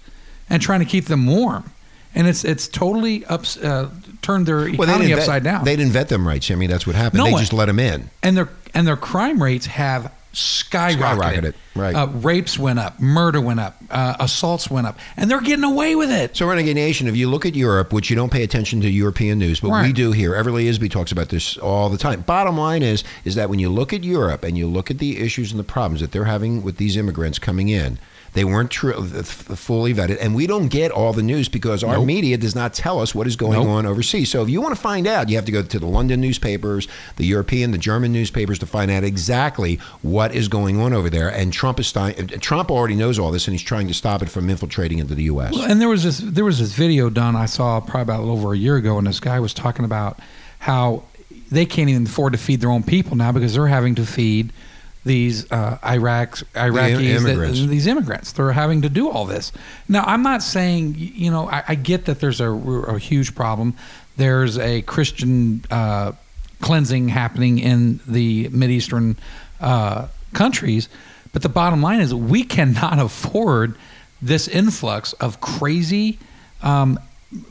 and 0.50 0.62
trying 0.62 0.80
to 0.81 0.86
keep 0.86 1.06
them 1.06 1.25
warm, 1.25 1.71
and 2.13 2.27
it's 2.27 2.44
it's 2.44 2.68
totally 2.68 3.25
ups, 3.25 3.57
uh, 3.57 3.89
turned 4.21 4.45
their 4.45 4.57
Well, 4.57 4.83
economy 4.83 5.07
vet- 5.10 5.19
upside 5.19 5.44
down. 5.44 5.63
They 5.65 5.75
didn't 5.75 5.94
vet 5.94 6.10
them 6.10 6.27
right, 6.27 6.42
Jimmy. 6.42 6.68
That's 6.68 6.86
what 6.86 6.95
happened. 6.95 7.19
No 7.19 7.25
they 7.25 7.31
one- 7.31 7.39
just 7.42 7.54
let 7.54 7.65
them 7.68 7.80
in. 7.80 8.10
and 8.21 8.36
their 8.38 8.50
and 8.74 8.86
their 8.88 8.98
crime 8.98 9.42
rates 9.42 9.65
have 9.68 10.12
skyrocketed. 10.33 10.97
Skyrocketed, 10.97 11.53
right. 11.75 11.95
Uh, 11.95 12.07
rapes 12.07 12.59
went 12.59 12.80
up, 12.80 13.00
murder 13.00 13.39
went 13.39 13.59
up, 13.59 13.77
uh, 13.89 14.15
assaults 14.19 14.69
went 14.69 14.88
up, 14.88 14.97
and 15.15 15.30
they're 15.30 15.41
getting 15.41 15.63
away 15.63 15.95
with 15.95 16.12
it. 16.12 16.35
So, 16.35 16.47
Renegade 16.47 16.75
Nation, 16.75 17.07
if 17.07 17.15
you 17.15 17.30
look 17.30 17.45
at 17.45 17.56
Europe, 17.56 17.94
which 17.94 18.09
you 18.09 18.15
don't 18.15 18.31
pay 18.31 18.44
attention 18.44 18.81
to 18.81 18.89
European 18.89 19.39
news, 19.39 19.59
but 19.59 19.69
we 19.83 19.94
do 19.94 20.12
here. 20.12 20.33
Everly 20.33 20.65
Isby 20.69 20.89
talks 20.89 21.12
about 21.12 21.30
this 21.30 21.57
all 21.57 21.89
the 21.89 21.97
time. 21.97 22.21
Bottom 22.21 22.57
line 22.57 22.83
is, 22.83 23.03
is 23.24 23.35
that 23.35 23.50
when 23.50 23.59
you 23.59 23.69
look 23.69 23.94
at 23.94 24.03
Europe 24.03 24.44
and 24.44 24.57
you 24.57 24.68
look 24.68 24.91
at 24.91 24.97
the 24.97 25.19
issues 25.19 25.51
and 25.51 25.59
the 25.59 25.63
problems 25.63 26.01
that 26.01 26.12
they're 26.12 26.25
having 26.25 26.63
with 26.63 26.77
these 26.77 26.97
immigrants 26.97 27.39
coming 27.39 27.69
in, 27.69 28.00
they 28.33 28.44
weren't 28.44 28.71
tr- 28.71 28.94
uh, 28.94 29.03
fully 29.24 29.94
vetted, 29.94 30.18
and 30.19 30.33
we 30.35 30.47
don't 30.47 30.68
get 30.68 30.91
all 30.91 31.13
the 31.13 31.21
news 31.24 31.47
because 31.50 31.83
our 31.83 31.95
Nope. 31.97 32.06
media 32.07 32.38
does 32.38 32.56
not 32.56 32.74
tell 32.74 33.00
us 33.00 33.13
what 33.13 33.27
is 33.27 33.35
going 33.35 33.59
Nope. 33.59 33.68
on 33.69 33.85
overseas. 33.85 34.30
So, 34.31 34.41
if 34.44 34.50
you 34.50 34.62
want 34.62 34.75
to 34.75 34.81
find 34.81 35.06
out, 35.07 35.30
you 35.30 35.35
have 35.35 35.45
to 35.45 35.51
go 35.51 35.62
to 35.63 35.80
the 35.80 35.85
London 35.85 36.19
newspapers, 36.21 36.88
the 37.18 37.25
European, 37.25 37.71
the 37.71 37.77
German 37.77 38.12
newspapers 38.12 38.59
to 38.59 38.65
find 38.65 38.89
out 38.91 39.03
exactly 39.03 39.80
what 40.01 40.33
is 40.33 40.47
going 40.47 40.80
on 40.80 40.94
over 40.94 41.09
there. 41.09 41.30
And 41.30 41.53
Trump 41.53 41.80
is 41.80 41.88
sti- 41.88 42.12
uh, 42.18 42.38
Trump 42.39 42.71
already 42.71 42.95
knows 42.95 43.19
all 43.19 43.31
this, 43.31 43.47
and 43.47 43.53
he's 43.53 43.62
trying 43.63 43.88
to 43.88 43.94
stop 43.94 44.21
it 44.21 44.30
from 44.30 44.50
infiltrating 44.50 45.00
into 45.00 45.15
the 45.15 45.24
U.S. 45.24 45.53
Well, 45.53 45.69
and 45.69 45.79
there 45.79 45.89
was 45.89 46.03
this 46.03 46.18
there 46.18 46.45
was 46.45 46.59
this 46.59 46.74
video 46.74 47.09
done 47.09 47.36
I 47.36 47.45
saw 47.45 47.79
probably 47.79 48.01
about 48.01 48.19
a 48.19 48.24
little 48.24 48.38
over 48.38 48.53
a 48.53 48.57
year 48.57 48.75
ago, 48.77 48.97
and 48.97 49.06
this 49.07 49.19
guy 49.19 49.39
was 49.39 49.53
talking 49.53 49.86
about 49.86 50.19
how 50.59 51.03
they 51.51 51.65
can't 51.65 51.89
even 51.89 52.06
afford 52.07 52.33
to 52.33 52.39
feed 52.39 52.62
their 52.62 52.71
own 52.71 52.81
people 52.83 53.15
now 53.15 53.31
because 53.31 53.53
they're 53.53 53.68
having 53.68 53.94
to 53.95 54.06
feed 54.06 54.51
these 55.05 55.51
uh, 55.51 55.77
Iraqs, 55.83 56.44
Iraqis, 56.53 56.97
that- 56.97 57.01
immigrants. 57.01 57.59
these 57.65 57.88
immigrants. 57.88 58.31
They're 58.31 58.51
having 58.53 58.81
to 58.83 58.89
do 58.89 59.09
all 59.09 59.25
this. 59.25 59.51
Now, 59.89 60.03
I'm 60.05 60.23
not 60.23 60.41
saying 60.41 60.95
you 60.97 61.29
know 61.31 61.50
I, 61.50 61.63
I 61.69 61.75
get 61.75 62.05
that 62.05 62.19
there's 62.19 62.39
a, 62.41 62.50
a 62.51 62.97
huge 63.00 63.35
problem. 63.35 63.75
There's 64.15 64.57
a 64.57 64.81
Christian 64.83 65.63
uh, 65.71 66.13
cleansing 66.61 67.09
happening 67.09 67.59
in 67.59 68.00
the 68.07 68.47
Mideastern 68.50 69.17
uh, 69.59 70.07
countries, 70.33 70.88
but 71.33 71.41
the 71.41 71.50
bottom 71.50 71.81
line 71.81 72.00
is 72.00 72.13
we 72.13 72.44
cannot 72.44 73.00
afford 73.07 73.75
this 74.21 74.47
influx 74.47 75.13
of 75.13 75.41
crazy 75.41 76.17
um, 76.61 76.97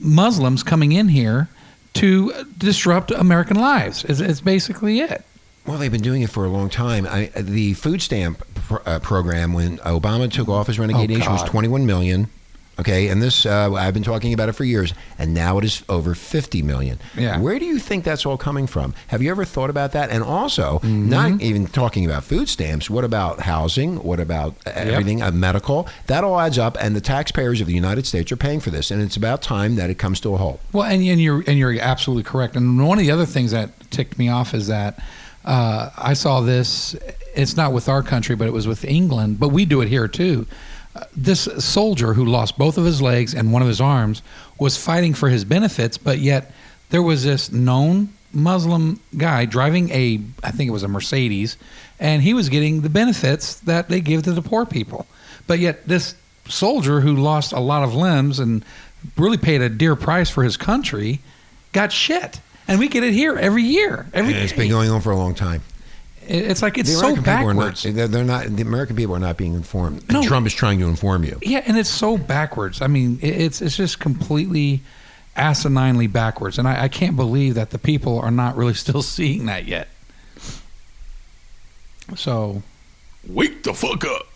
Muslims 0.00 0.62
coming 0.62 0.93
in 0.93 1.08
here 1.08 1.49
to 1.94 2.32
disrupt 2.56 3.10
American 3.10 3.58
lives. 3.58 4.04
It's, 4.04 4.20
it's 4.20 4.40
basically 4.40 5.00
it. 5.00 5.22
Well, 5.67 5.79
they've 5.79 5.93
been 5.93 6.03
doing 6.03 6.23
it 6.23 6.31
for 6.31 6.44
a 6.44 6.49
long 6.49 6.69
time. 6.70 7.06
I, 7.06 7.26
the 7.37 7.75
food 7.75 8.03
stamp 8.03 8.43
pr- 8.55 8.76
uh, 8.85 8.99
program, 8.99 9.53
when 9.53 9.79
Obama 9.79 10.31
took 10.31 10.49
office, 10.49 10.79
Renegade 10.79 11.11
Oh, 11.11 11.14
Nation 11.19 11.32
was 11.32 11.43
21 11.44 11.87
million. 11.87 12.29
Okay, 12.81 13.09
and 13.09 13.23
this 13.23 13.44
uh, 13.44 13.70
I've 13.75 13.93
been 13.93 14.03
talking 14.03 14.32
about 14.32 14.49
it 14.49 14.53
for 14.53 14.64
years, 14.64 14.94
and 15.19 15.35
now 15.35 15.59
it 15.59 15.64
is 15.64 15.85
over 15.91 16.14
50 16.14 16.62
million. 16.62 16.99
Yeah. 17.17 17.38
Where 17.38 17.59
do 17.59 17.67
you 17.67 17.79
think 17.79 18.03
that's 18.03 18.25
all 18.25 18.38
coming 18.38 18.67
from? 18.67 18.94
Have 19.09 19.20
you 19.23 19.31
ever 19.31 19.44
thought 19.44 19.69
about 19.69 19.93
that? 19.93 20.09
And 20.11 20.25
also, 20.25 20.79
Mm-hmm. 20.79 21.09
not 21.11 21.41
even 21.43 21.67
talking 21.67 22.06
about 22.06 22.25
food 22.25 22.49
stamps. 22.49 22.88
What 22.88 23.05
about 23.05 23.41
housing? 23.41 24.03
What 24.03 24.19
about 24.20 24.56
uh, 24.67 24.70
everything? 24.70 25.23
Uh, 25.23 25.31
medical? 25.32 25.87
That 26.06 26.25
all 26.25 26.41
adds 26.41 26.59
up, 26.59 26.79
and 26.81 26.97
the 26.97 27.00
taxpayers 27.03 27.61
of 27.61 27.67
the 27.67 27.75
United 27.75 28.06
States 28.06 28.32
are 28.32 28.37
paying 28.37 28.59
for 28.59 28.70
this, 28.70 28.91
and 28.91 29.03
it's 29.03 29.17
about 29.17 29.43
time 29.43 29.76
that 29.76 29.91
it 29.91 29.99
comes 29.99 30.19
to 30.20 30.35
a 30.35 30.38
halt. 30.38 30.59
Well, 30.73 30.85
and, 30.85 31.03
and 31.06 31.20
you're 31.20 31.44
and 31.47 31.59
you're 31.59 31.79
absolutely 31.79 32.25
correct. 32.25 32.56
And 32.56 32.85
one 32.85 32.99
of 32.99 33.05
the 33.05 33.11
other 33.12 33.26
things 33.26 33.50
that 33.50 33.69
ticked 33.91 34.19
me 34.19 34.31
off 34.31 34.55
is 34.55 34.67
that 34.69 34.99
uh, 35.44 35.90
I 35.96 36.14
saw 36.14 36.40
this. 36.40 36.94
It's 37.34 37.56
not 37.56 37.72
with 37.72 37.88
our 37.88 38.02
country, 38.02 38.37
but 38.37 38.46
it 38.46 38.52
was 38.52 38.66
with 38.66 38.84
England. 38.84 39.40
But 39.40 39.49
we 39.49 39.64
do 39.64 39.80
it 39.80 39.88
here 39.88 40.08
too. 40.08 40.46
Uh, 40.94 41.04
this 41.16 41.49
soldier 41.58 42.12
who 42.14 42.25
lost 42.25 42.58
both 42.58 42.76
of 42.76 42.84
his 42.84 43.00
legs 43.00 43.34
and 43.34 43.52
one 43.52 43.62
of 43.62 43.68
his 43.68 43.80
arms 43.80 44.22
was 44.58 44.76
fighting 44.76 45.14
for 45.14 45.28
his 45.28 45.44
benefits, 45.44 45.96
but 45.96 46.18
yet 46.18 46.52
there 46.90 47.02
was 47.02 47.25
this 47.25 47.50
known 47.50 48.11
Muslim 48.32 49.00
guy 49.16 49.44
driving 49.44 49.90
a, 49.90 50.20
I 50.42 50.50
think 50.50 50.68
it 50.68 50.72
was 50.72 50.82
a 50.82 50.88
Mercedes, 50.88 51.56
and 51.99 52.22
he 52.22 52.34
was 52.34 52.49
getting 52.49 52.82
the 52.82 52.90
benefits 52.90 53.54
that 53.61 53.88
they 53.88 54.00
give 54.00 54.22
to 54.25 54.32
the 54.32 54.42
poor 54.42 54.66
people. 54.66 55.06
But 55.46 55.58
yet 55.58 55.87
this 55.87 56.14
soldier 56.49 57.00
who 57.00 57.14
lost 57.14 57.52
a 57.52 57.61
lot 57.61 57.82
of 57.82 57.94
limbs 57.94 58.38
and 58.38 58.64
really 59.16 59.38
paid 59.38 59.62
a 59.62 59.68
dear 59.68 59.96
price 59.96 60.30
for 60.30 60.44
his 60.44 60.56
country 60.56 61.20
got 61.72 61.92
shit. 61.92 62.40
And 62.69 62.78
we 62.78 62.88
get 62.88 63.02
it 63.04 63.12
here 63.12 63.37
every 63.37 63.62
year. 63.64 64.07
Every 64.12 64.33
And 64.35 64.42
it's 64.42 64.52
been 64.52 64.71
going 64.71 64.90
on 64.90 65.00
for 65.00 65.11
a 65.11 65.16
long 65.16 65.35
time. 65.35 65.62
It's 66.25 66.62
like 66.62 66.78
it's 66.78 66.88
the 66.88 66.97
so 66.97 67.07
American 67.09 67.25
people 67.25 67.50
are 67.50 67.54
not. 67.54 67.61
backwards. 67.61 67.83
They're, 67.83 68.09
they're 68.09 68.25
not. 68.25 68.47
The 68.47 68.62
American 68.62 68.95
people 68.95 69.16
are 69.16 69.21
not 69.21 69.37
being 69.37 69.54
informed. 69.54 70.02
And 70.02 70.12
No. 70.12 70.23
Trump 70.23 70.47
is 70.47 70.54
trying 70.54 70.78
to 70.78 70.87
inform 70.87 71.25
you. 71.25 71.38
Yeah, 71.42 71.62
and 71.66 71.76
it's 71.76 71.90
so 71.90 72.16
backwards. 72.16 72.81
I 72.81 72.87
mean, 72.87 73.19
it's 73.21 73.61
it's 73.61 73.76
just 73.76 73.99
completely 73.99 74.83
asininely 75.37 76.11
backwards, 76.11 76.59
and 76.59 76.69
I, 76.69 76.85
I 76.85 76.88
can't 76.88 77.16
believe 77.16 77.54
that 77.57 77.71
the 77.71 77.78
people 77.78 78.21
are 78.21 78.31
not 78.31 78.57
really 78.57 78.75
still 78.87 79.02
seeing 79.02 79.47
that 79.47 79.64
yet. 79.66 79.88
So, 82.16 82.62
wake 83.26 83.62
the 83.62 83.75
fuck 83.75 84.04
up. 84.04 84.26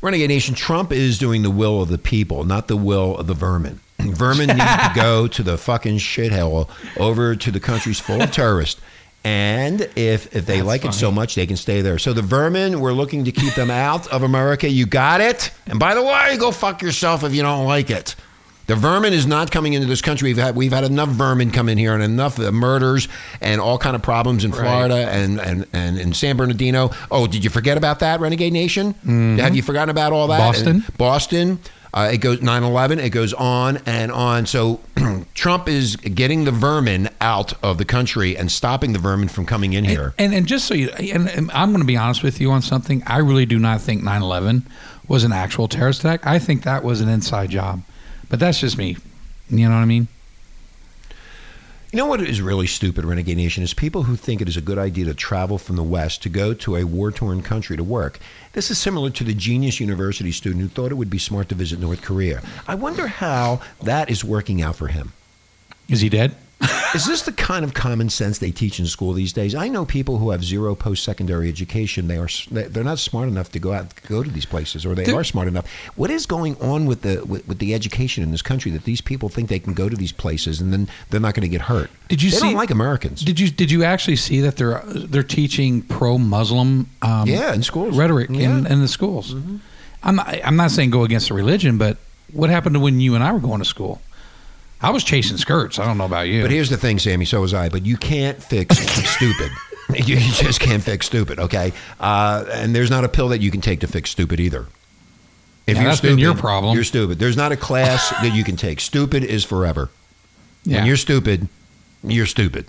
Renegade 0.00 0.28
Nation, 0.28 0.54
Trump 0.54 0.92
is 0.92 1.18
doing 1.18 1.42
the 1.42 1.50
will 1.50 1.82
of 1.82 1.88
the 1.88 1.98
people, 1.98 2.44
not 2.44 2.68
the 2.68 2.76
will 2.76 3.16
of 3.16 3.26
the 3.26 3.34
vermin. 3.34 3.80
Vermin 4.14 4.46
need 4.48 4.58
to 4.58 4.92
go 4.94 5.26
to 5.28 5.42
the 5.42 5.56
fucking 5.58 5.98
shithole 5.98 6.68
over 6.98 7.34
to 7.36 7.50
the 7.50 7.60
countries 7.60 8.00
full 8.00 8.20
of 8.22 8.30
terrorists. 8.30 8.80
And 9.24 9.82
if 9.96 10.34
if 10.34 10.46
they 10.46 10.56
That's 10.58 10.66
like 10.66 10.84
it 10.84 10.94
so 10.94 11.06
funny. 11.08 11.16
much, 11.16 11.34
they 11.34 11.46
can 11.46 11.56
stay 11.56 11.80
there. 11.82 11.98
So 11.98 12.12
the 12.12 12.22
vermin, 12.22 12.80
we're 12.80 12.92
looking 12.92 13.24
to 13.24 13.32
keep 13.32 13.54
them 13.54 13.70
out 13.70 14.06
of 14.08 14.22
America. 14.22 14.68
You 14.70 14.86
got 14.86 15.20
it? 15.20 15.50
And 15.66 15.78
by 15.78 15.94
the 15.94 16.02
way, 16.02 16.36
go 16.38 16.50
fuck 16.52 16.82
yourself 16.82 17.24
if 17.24 17.34
you 17.34 17.42
don't 17.42 17.66
like 17.66 17.90
it. 17.90 18.14
The 18.68 18.76
vermin 18.76 19.14
is 19.14 19.26
not 19.26 19.50
coming 19.50 19.72
into 19.72 19.86
this 19.88 20.02
country. 20.02 20.28
We've 20.28 20.36
had 20.36 20.54
we've 20.54 20.72
had 20.72 20.84
enough 20.84 21.08
vermin 21.08 21.50
come 21.50 21.68
in 21.68 21.78
here 21.78 21.94
and 21.94 22.02
enough 22.02 22.38
murders 22.38 23.08
and 23.40 23.60
all 23.62 23.78
kind 23.78 23.96
of 23.96 24.02
problems 24.02 24.44
in 24.44 24.50
Right. 24.52 24.60
Florida 24.60 25.08
and, 25.10 25.40
and, 25.40 25.66
and 25.72 25.98
in 25.98 26.12
San 26.12 26.36
Bernardino. 26.36 26.90
Oh, 27.10 27.26
did 27.26 27.42
you 27.42 27.48
forget 27.50 27.76
about 27.78 28.00
that, 28.00 28.20
Renegade 28.20 28.52
Nation? 28.52 28.92
Mm-hmm. 28.94 29.38
Have 29.38 29.56
you 29.56 29.62
forgotten 29.62 29.88
about 29.88 30.12
all 30.12 30.28
that? 30.28 30.38
Boston? 30.38 30.68
And 30.86 30.96
Boston. 30.98 31.58
Uh, 31.98 32.10
it 32.12 32.18
goes 32.18 32.38
9/11. 32.38 33.02
It 33.02 33.10
goes 33.10 33.32
on 33.32 33.78
and 33.84 34.12
on. 34.12 34.46
So 34.46 34.78
Trump 35.34 35.68
is 35.68 35.96
getting 35.96 36.44
the 36.44 36.52
vermin 36.52 37.08
out 37.20 37.54
of 37.60 37.76
the 37.78 37.84
country 37.84 38.36
and 38.36 38.52
stopping 38.52 38.92
the 38.92 39.00
vermin 39.00 39.26
from 39.28 39.46
coming 39.46 39.72
in 39.72 39.84
here. 39.84 40.14
And 40.16 40.32
and 40.32 40.46
just 40.46 40.66
so 40.66 40.74
you, 40.74 40.90
and, 40.90 41.28
and 41.28 41.50
I'm 41.50 41.70
going 41.70 41.80
to 41.80 41.86
be 41.86 41.96
honest 41.96 42.22
with 42.22 42.40
you 42.40 42.52
on 42.52 42.62
something. 42.62 43.02
I 43.04 43.18
really 43.18 43.46
do 43.46 43.58
not 43.58 43.80
think 43.80 44.02
9/11 44.02 44.62
was 45.08 45.24
an 45.24 45.32
actual 45.32 45.66
terrorist 45.66 46.00
attack. 46.00 46.24
I 46.24 46.38
think 46.38 46.62
that 46.62 46.84
was 46.84 47.00
an 47.00 47.08
inside 47.08 47.50
job. 47.50 47.82
But 48.28 48.38
that's 48.38 48.60
just 48.60 48.78
me. 48.78 48.96
You 49.50 49.68
know 49.68 49.74
what 49.74 49.80
I 49.80 49.86
mean? 49.86 50.06
You 51.90 51.96
know 51.96 52.04
what 52.04 52.20
is 52.20 52.42
really 52.42 52.66
stupid, 52.66 53.06
Renegade 53.06 53.38
Nation, 53.38 53.64
is 53.64 53.72
people 53.72 54.02
who 54.02 54.14
think 54.14 54.42
it 54.42 54.48
is 54.48 54.58
a 54.58 54.60
good 54.60 54.76
idea 54.76 55.06
to 55.06 55.14
travel 55.14 55.56
from 55.56 55.76
the 55.76 55.82
West 55.82 56.22
to 56.22 56.28
go 56.28 56.52
to 56.52 56.76
a 56.76 56.84
war 56.84 57.10
torn 57.10 57.40
country 57.40 57.78
to 57.78 57.82
work. 57.82 58.18
This 58.52 58.70
is 58.70 58.76
similar 58.76 59.08
to 59.08 59.24
the 59.24 59.32
genius 59.32 59.80
university 59.80 60.30
student 60.30 60.60
who 60.60 60.68
thought 60.68 60.90
it 60.90 60.96
would 60.96 61.08
be 61.08 61.18
smart 61.18 61.48
to 61.48 61.54
visit 61.54 61.78
North 61.78 62.02
Korea. 62.02 62.42
I 62.66 62.74
wonder 62.74 63.06
how 63.06 63.62
that 63.82 64.10
is 64.10 64.22
working 64.22 64.60
out 64.60 64.76
for 64.76 64.88
him. 64.88 65.14
Is 65.88 66.02
he 66.02 66.10
dead? 66.10 66.36
Is 66.94 67.04
this 67.06 67.22
the 67.22 67.32
kind 67.32 67.64
of 67.64 67.74
common 67.74 68.08
sense 68.08 68.38
they 68.38 68.50
teach 68.50 68.80
in 68.80 68.86
school 68.86 69.12
these 69.12 69.32
days? 69.32 69.54
I 69.54 69.68
know 69.68 69.84
people 69.84 70.18
who 70.18 70.30
have 70.30 70.42
zero 70.44 70.74
post-secondary 70.74 71.48
education. 71.48 72.08
They 72.08 72.16
are 72.16 72.28
they're 72.50 72.84
not 72.84 72.98
smart 72.98 73.28
enough 73.28 73.52
to 73.52 73.58
go 73.58 73.72
out 73.72 73.92
go 74.08 74.22
to 74.22 74.30
these 74.30 74.46
places, 74.46 74.86
or 74.86 74.94
they 74.94 75.12
are 75.12 75.22
smart 75.24 75.48
enough. 75.48 75.66
What 75.96 76.10
is 76.10 76.24
going 76.26 76.56
on 76.60 76.86
with 76.86 77.02
the 77.02 77.24
with, 77.26 77.46
with 77.46 77.58
the 77.58 77.74
education 77.74 78.22
in 78.22 78.30
this 78.30 78.42
country 78.42 78.70
that 78.72 78.84
these 78.84 79.00
people 79.00 79.28
think 79.28 79.48
they 79.48 79.58
can 79.58 79.74
go 79.74 79.88
to 79.88 79.96
these 79.96 80.12
places 80.12 80.60
and 80.60 80.72
then 80.72 80.88
they're 81.10 81.20
not 81.20 81.34
going 81.34 81.42
to 81.42 81.48
get 81.48 81.62
hurt? 81.62 81.90
Did 82.08 82.22
you 82.22 82.30
They 82.30 82.36
see- 82.36 82.42
don't 82.46 82.54
like 82.54 82.70
Americans. 82.70 83.22
Did 83.22 83.38
you 83.38 83.50
did 83.50 83.70
you 83.70 83.84
actually 83.84 84.16
see 84.16 84.40
that 84.40 84.56
they're 84.56 84.82
they're 84.86 85.22
teaching 85.22 85.82
pro-Muslim 85.82 86.88
um, 87.02 87.28
yeah, 87.28 87.52
in 87.52 87.62
schools. 87.62 87.96
rhetoric 87.96 88.28
in, 88.30 88.34
Yeah. 88.36 88.48
Mm-hmm. 88.48 88.66
in 88.72 88.80
the 88.80 88.88
schools? 88.88 89.34
I'm 90.02 90.16
not, 90.16 90.28
I'm 90.44 90.56
not 90.56 90.70
saying 90.70 90.90
go 90.90 91.02
against 91.02 91.28
the 91.28 91.34
religion, 91.34 91.76
but 91.76 91.96
what 92.32 92.50
happened 92.50 92.74
to 92.74 92.80
when 92.80 93.00
you 93.00 93.14
and 93.14 93.24
I 93.24 93.32
were 93.32 93.40
going 93.40 93.58
to 93.58 93.64
school? 93.64 94.00
I 94.80 94.90
was 94.90 95.02
chasing 95.04 95.36
skirts. 95.36 95.78
I 95.78 95.86
don't 95.86 95.98
know 95.98 96.04
about 96.04 96.28
you. 96.28 96.42
But 96.42 96.50
here's 96.50 96.70
the 96.70 96.76
thing, 96.76 96.98
Sammy. 96.98 97.24
So 97.24 97.40
was 97.40 97.52
I. 97.54 97.68
But 97.68 97.84
you 97.84 97.96
can't 97.96 98.42
fix 98.42 98.78
stupid. 99.16 99.50
You 99.94 100.16
just 100.16 100.60
can't 100.60 100.82
fix 100.82 101.06
stupid. 101.06 101.38
Okay. 101.38 101.72
Uh, 101.98 102.44
and 102.52 102.74
there's 102.74 102.90
not 102.90 103.04
a 103.04 103.08
pill 103.08 103.28
that 103.28 103.40
you 103.40 103.50
can 103.50 103.60
take 103.60 103.80
to 103.80 103.86
fix 103.86 104.10
stupid 104.10 104.38
either. 104.38 104.66
If 105.66 105.76
Yeah, 105.76 105.84
that's 105.84 106.00
been 106.00 106.18
your 106.18 106.34
problem. 106.34 106.74
You're 106.74 106.84
stupid. 106.84 107.18
There's 107.18 107.36
not 107.36 107.52
a 107.52 107.56
class 107.56 108.10
that 108.22 108.34
you 108.34 108.44
can 108.44 108.56
take. 108.56 108.80
Stupid 108.80 109.24
is 109.24 109.44
forever. 109.44 109.90
yeah. 110.64 110.78
When 110.78 110.86
you're 110.86 110.96
stupid, 110.96 111.48
you're 112.02 112.26
stupid, 112.26 112.66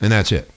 and 0.00 0.10
that's 0.12 0.32
it. 0.32 0.50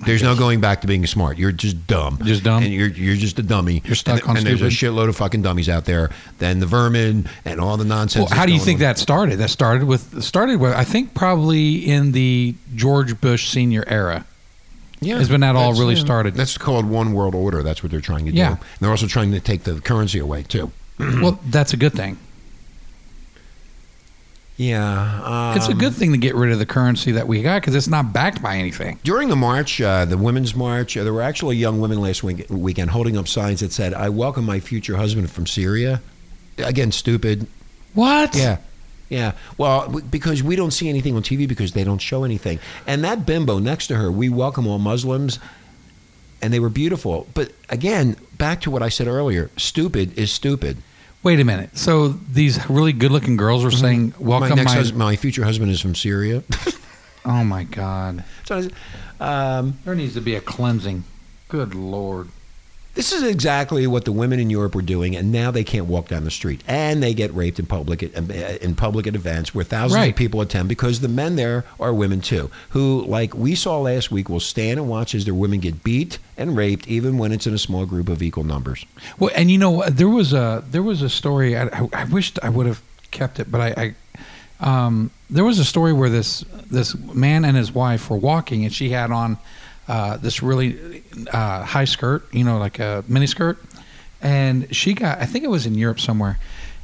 There's 0.00 0.22
no 0.22 0.36
going 0.36 0.60
back 0.60 0.82
to 0.82 0.86
being 0.86 1.04
smart. 1.06 1.38
You're 1.38 1.50
just 1.50 1.86
dumb. 1.86 2.20
Just 2.22 2.44
dumb? 2.44 2.62
And 2.62 2.72
you're 2.72 2.88
you're 2.88 3.16
just 3.16 3.38
a 3.38 3.42
dummy. 3.42 3.82
You're 3.84 3.96
stuck 3.96 4.20
and, 4.20 4.30
on 4.30 4.36
And 4.36 4.46
there's 4.46 4.62
a 4.62 4.66
shitload 4.66 5.08
of 5.08 5.16
fucking 5.16 5.42
dummies 5.42 5.68
out 5.68 5.86
there. 5.86 6.10
Then 6.38 6.60
the 6.60 6.66
vermin 6.66 7.28
and 7.44 7.60
all 7.60 7.76
the 7.76 7.84
nonsense. 7.84 8.30
Well, 8.30 8.38
how 8.38 8.46
do 8.46 8.52
you 8.52 8.60
think 8.60 8.76
on. 8.76 8.82
that 8.82 8.98
started? 8.98 9.38
That 9.38 9.50
started 9.50 9.84
with 9.84 10.22
started 10.22 10.60
with 10.60 10.72
I 10.72 10.84
think 10.84 11.14
probably 11.14 11.76
in 11.76 12.12
the 12.12 12.54
George 12.76 13.20
Bush 13.20 13.48
senior 13.48 13.84
era. 13.86 14.24
Yeah, 15.00 15.18
is 15.18 15.30
when 15.30 15.40
that 15.40 15.54
all 15.54 15.74
really 15.74 15.94
yeah. 15.94 16.00
started. 16.00 16.34
That's 16.34 16.58
called 16.58 16.84
one 16.84 17.12
world 17.12 17.34
order. 17.34 17.62
That's 17.62 17.82
what 17.82 17.92
they're 17.92 18.00
trying 18.00 18.26
to 18.26 18.32
do. 18.32 18.38
Yeah. 18.38 18.50
And 18.50 18.58
they're 18.80 18.90
also 18.90 19.06
trying 19.06 19.30
to 19.32 19.40
take 19.40 19.62
the 19.62 19.80
currency 19.80 20.18
away 20.18 20.42
too. 20.42 20.72
well, 20.98 21.38
that's 21.46 21.72
a 21.72 21.76
good 21.76 21.92
thing. 21.92 22.18
Yeah, 24.58 25.54
It's 25.54 25.68
a 25.68 25.70
um, 25.72 25.78
good 25.78 25.94
thing 25.94 26.10
to 26.10 26.18
get 26.18 26.34
rid 26.34 26.50
of 26.50 26.58
the 26.58 26.66
currency 26.66 27.12
that 27.12 27.28
we 27.28 27.42
got 27.42 27.62
because 27.62 27.76
it's 27.76 27.86
not 27.86 28.12
backed 28.12 28.42
by 28.42 28.56
anything. 28.56 28.98
During 29.04 29.28
the 29.28 29.36
march, 29.36 29.80
uh, 29.80 30.04
the 30.04 30.18
women's 30.18 30.52
march, 30.56 30.96
uh, 30.96 31.04
there 31.04 31.12
were 31.12 31.22
actually 31.22 31.56
young 31.56 31.80
women 31.80 32.00
last 32.00 32.24
week, 32.24 32.44
weekend 32.50 32.90
holding 32.90 33.16
up 33.16 33.28
signs 33.28 33.60
that 33.60 33.70
said, 33.72 33.94
"I 33.94 34.08
welcome 34.08 34.44
my 34.44 34.58
future 34.58 34.96
husband 34.96 35.30
from 35.30 35.46
Syria." 35.46 36.02
Again, 36.58 36.90
stupid. 36.90 37.46
What? 37.94 38.34
Yeah. 38.34 38.56
Yeah. 39.08 39.32
Well, 39.58 39.82
w- 39.82 40.04
because 40.04 40.42
we 40.42 40.56
don't 40.56 40.72
see 40.72 40.88
anything 40.88 41.14
on 41.14 41.22
TV 41.22 41.46
because 41.46 41.70
they 41.70 41.84
don't 41.84 42.00
show 42.00 42.24
anything. 42.24 42.58
And 42.84 43.04
that 43.04 43.24
bimbo 43.24 43.60
next 43.60 43.86
to 43.86 43.94
her, 43.94 44.10
we 44.10 44.28
welcome 44.28 44.66
all 44.66 44.80
Muslims, 44.80 45.38
and 46.42 46.52
they 46.52 46.58
were 46.58 46.68
beautiful. 46.68 47.28
But 47.32 47.52
again, 47.70 48.16
back 48.36 48.60
to 48.62 48.72
what 48.72 48.82
I 48.82 48.88
said 48.88 49.06
earlier 49.06 49.50
stupid 49.56 50.18
is 50.18 50.32
stupid. 50.32 50.78
Wait 51.22 51.40
a 51.40 51.44
minute. 51.44 51.76
So 51.76 52.08
these 52.08 52.68
really 52.70 52.92
good-looking 52.92 53.36
girls 53.36 53.64
were 53.64 53.70
saying, 53.70 54.14
my 54.20 54.38
"Welcome, 54.38 54.56
next 54.56 54.92
my." 54.92 55.06
my 55.06 55.16
future 55.16 55.44
husband 55.44 55.70
is 55.70 55.80
from 55.80 55.94
Syria. 55.94 56.42
oh 57.24 57.44
my 57.44 57.64
God! 57.64 58.24
So 58.44 58.68
um, 59.20 59.78
There 59.84 59.94
needs 59.94 60.14
to 60.14 60.20
be 60.20 60.36
a 60.36 60.40
cleansing. 60.40 61.04
Good 61.48 61.74
Lord. 61.74 62.28
This 62.98 63.12
is 63.12 63.22
exactly 63.22 63.86
what 63.86 64.04
the 64.04 64.10
women 64.10 64.40
in 64.40 64.50
Europe 64.50 64.74
were 64.74 64.82
doing, 64.82 65.14
and 65.14 65.30
now 65.30 65.52
they 65.52 65.62
can't 65.62 65.86
walk 65.86 66.08
down 66.08 66.24
the 66.24 66.32
street, 66.32 66.64
and 66.66 67.00
they 67.00 67.14
get 67.14 67.32
raped 67.32 67.60
in 67.60 67.64
public 67.66 68.02
at, 68.02 68.12
in 68.60 68.74
public 68.74 69.06
at 69.06 69.14
events 69.14 69.54
where 69.54 69.64
thousands 69.64 69.94
Right. 70.00 70.10
of 70.10 70.16
people 70.16 70.40
attend 70.40 70.68
because 70.68 70.98
the 70.98 71.06
men 71.06 71.36
there 71.36 71.64
are 71.78 71.94
women 71.94 72.20
too, 72.20 72.50
who, 72.70 73.04
like 73.06 73.34
we 73.36 73.54
saw 73.54 73.78
last 73.78 74.10
week, 74.10 74.28
will 74.28 74.40
stand 74.40 74.80
and 74.80 74.88
watch 74.88 75.14
as 75.14 75.24
their 75.24 75.32
women 75.32 75.60
get 75.60 75.84
beat 75.84 76.18
and 76.36 76.56
raped, 76.56 76.88
even 76.88 77.18
when 77.18 77.30
it's 77.30 77.46
in 77.46 77.54
a 77.54 77.58
small 77.58 77.86
group 77.86 78.08
of 78.08 78.20
equal 78.20 78.42
numbers. 78.42 78.84
Well, 79.16 79.30
and 79.36 79.48
you 79.48 79.58
know? 79.58 79.84
There 79.88 80.08
was 80.08 80.32
a 80.32 80.64
there 80.68 80.82
was 80.82 81.00
a 81.00 81.08
story. 81.08 81.56
I, 81.56 81.66
I, 81.68 81.88
I 81.92 82.04
wished 82.06 82.40
I 82.42 82.48
would 82.48 82.66
have 82.66 82.82
kept 83.12 83.38
it, 83.38 83.48
but 83.48 83.60
I, 83.60 83.94
I 84.60 84.86
um, 84.86 85.12
there 85.30 85.44
was 85.44 85.60
a 85.60 85.64
story 85.64 85.92
where 85.92 86.10
this 86.10 86.44
this 86.68 86.96
man 86.96 87.44
and 87.44 87.56
his 87.56 87.70
wife 87.72 88.10
were 88.10 88.16
walking, 88.16 88.64
and 88.64 88.74
she 88.74 88.88
had 88.90 89.12
on 89.12 89.38
uh, 89.88 90.16
this 90.18 90.42
really 90.42 91.02
uh, 91.32 91.64
high 91.64 91.86
skirt, 91.86 92.32
you 92.32 92.44
know, 92.44 92.58
like 92.58 92.78
a 92.78 93.02
mini 93.08 93.26
skirt, 93.26 93.58
and 94.20 94.74
she 94.74 94.94
got 94.94 95.18
I 95.18 95.26
think 95.26 95.44
it 95.44 95.50
was 95.50 95.66
in 95.66 95.74
Europe 95.74 95.98
somewhere, 96.00 96.38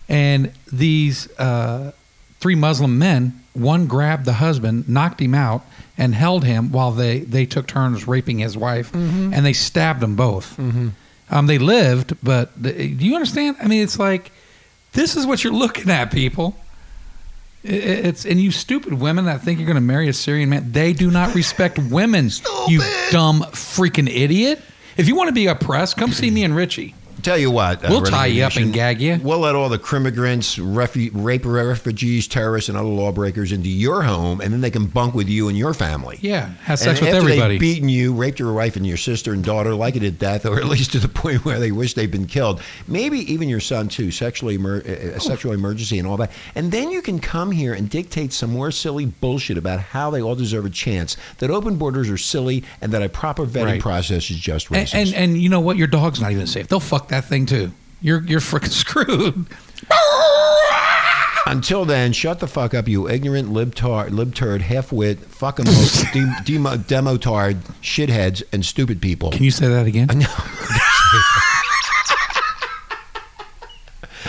and 0.09 0.53
these 0.73 1.29
uh, 1.39 1.93
three 2.41 2.55
Muslim 2.55 2.99
men, 2.99 3.41
one 3.53 3.87
grabbed 3.87 4.25
the 4.25 4.35
husband, 4.35 4.89
knocked 4.89 5.21
him 5.21 5.35
out. 5.35 5.63
And 5.97 6.13
held 6.13 6.43
him 6.43 6.73
while 6.73 6.91
they, 6.91 7.21
they 7.21 7.47
took 7.47 7.69
turns 7.69 8.09
raping 8.09 8.41
his 8.41 8.57
wife, 8.57 8.93
and 8.93 9.47
they 9.47 9.53
stabbed 9.53 10.01
them 10.01 10.17
both. 10.17 10.59
Um, 11.31 11.47
they 11.47 11.59
lived, 11.59 12.17
but 12.21 12.51
the, 12.61 12.73
do 12.73 13.07
you 13.07 13.15
understand? 13.15 13.59
I 13.63 13.69
mean, 13.69 13.81
it's 13.85 13.97
like 13.97 14.33
this 14.93 15.15
is 15.15 15.25
what 15.25 15.45
you're 15.45 15.53
looking 15.53 15.91
at, 15.91 16.11
people. 16.11 16.57
It's 17.67 18.27
and 18.27 18.39
you 18.39 18.51
stupid 18.51 18.93
women 18.93 19.25
that 19.25 19.41
think 19.41 19.59
you're 19.59 19.67
going 19.67 19.77
to 19.77 19.81
marry 19.81 20.09
a 20.09 20.13
Syrian 20.13 20.51
man. 20.51 20.73
They 20.73 20.93
do 20.93 21.11
not 21.11 21.35
respect 21.35 21.79
women. 21.79 22.31
You 22.69 22.83
dumb 23.11 23.41
freaking 23.53 24.09
idiot. 24.09 24.61
If 24.99 25.09
you 25.09 25.17
want 25.17 25.29
to 25.29 25.35
be 25.35 25.47
oppressed, 25.47 25.97
come 25.97 26.13
see 26.13 26.31
me 26.31 26.45
and 26.45 26.55
Richie. 26.55 26.95
Tell 27.25 27.39
you 27.39 27.51
what, 27.51 27.83
uh, 27.83 27.89
We'll 27.89 28.03
tie 28.03 28.27
you 28.27 28.45
up 28.45 28.55
and 28.57 28.71
gag 28.73 29.01
you. 29.01 29.19
We'll 29.23 29.39
let 29.41 29.55
all 29.55 29.71
the 29.71 29.81
immigrants, 29.97 30.57
refu- 30.59 31.11
rape 31.15 31.47
refugees, 31.47 32.29
terrorists, 32.29 32.69
and 32.69 32.77
other 32.77 32.87
lawbreakers 32.89 33.51
into 33.51 33.71
your 33.71 34.03
home, 34.03 34.43
and 34.43 34.53
then 34.53 34.61
they 34.61 34.71
can 34.71 34.87
bunk 34.87 35.15
with 35.15 35.29
you 35.29 35.49
and 35.49 35.57
your 35.57 35.73
family. 35.73 36.19
Yeah, 36.21 36.49
have 36.65 36.79
And 36.79 36.79
sex 36.81 37.01
with 37.01 37.09
after 37.09 37.17
everybody. 37.23 37.55
They've 37.55 37.61
beaten 37.61 37.89
you, 37.89 38.13
raped 38.13 38.39
your 38.39 38.53
wife 38.53 38.77
and 38.77 38.87
your 38.87 38.99
sister 38.99 39.33
and 39.33 39.43
daughter, 39.43 39.75
like 39.75 39.97
it 39.97 40.01
to 40.01 40.11
death, 40.11 40.45
or 40.45 40.59
at 40.59 40.67
least 40.67 40.93
to 40.93 40.99
the 40.99 41.09
point 41.23 41.45
where 41.47 41.59
they 41.59 41.73
wish 41.73 41.95
they'd 41.95 42.11
been 42.11 42.27
killed. 42.27 42.61
Maybe 42.87 43.21
even 43.33 43.49
your 43.49 43.61
son 43.61 43.89
too, 43.89 44.11
sexually 44.11 44.57
emer- 44.57 44.81
a 44.81 45.19
sexual 45.19 45.53
emergency 45.53 45.99
and 45.99 46.07
all 46.07 46.19
that. 46.19 46.31
And 46.55 46.71
then 46.73 46.91
you 46.91 47.01
can 47.01 47.21
come 47.21 47.53
here 47.53 47.73
and 47.73 47.89
dictate 47.89 48.35
some 48.35 48.51
more 48.53 48.71
silly 48.71 49.07
bullshit 49.07 49.57
about 49.57 49.81
how 49.81 50.11
they 50.11 50.21
all 50.21 50.35
deserve 50.35 50.67
a 50.67 50.71
chance. 50.71 51.17
That 51.39 51.51
open 51.51 51.77
borders 51.77 52.11
are 52.11 52.19
silly, 52.19 52.65
and 52.83 52.93
that 52.93 53.01
a 53.03 53.09
proper 53.09 53.47
vetting 53.47 53.65
Right. 53.65 53.81
process 53.81 54.31
is 54.31 54.37
just 54.37 54.69
and, 54.71 54.87
racist. 54.87 54.95
and 54.95 55.15
and 55.15 55.39
you 55.41 55.49
know 55.49 55.61
what? 55.61 55.79
Your 55.79 55.87
dog's 55.87 56.21
not 56.21 56.33
even 56.33 56.47
safe. 56.47 56.69
They'll 56.69 56.81
fuck 56.81 57.09
that 57.09 57.14
thing 57.23 57.47
too. 57.47 57.73
You're 58.01 58.23
you're 58.25 58.41
freaking 58.41 58.69
screwed. 58.71 59.47
Until 61.47 61.85
then, 61.85 62.15
shut 62.15 62.41
the 62.41 62.47
fuck 62.47 62.73
up, 62.73 62.89
you 62.89 63.07
ignorant 63.09 63.51
libtard, 63.51 64.09
libturd, 64.11 64.63
half-wit, 64.63 65.19
fucking 65.21 65.65
de- 66.13 66.35
demo, 66.45 66.77
demotard, 66.77 67.57
shitheads, 67.83 68.43
and 68.51 68.65
stupid 68.65 69.03
people. 69.03 69.31
Can 69.31 69.45
you 69.45 69.51
say 69.51 69.69
that 69.69 69.87
again? 69.87 70.09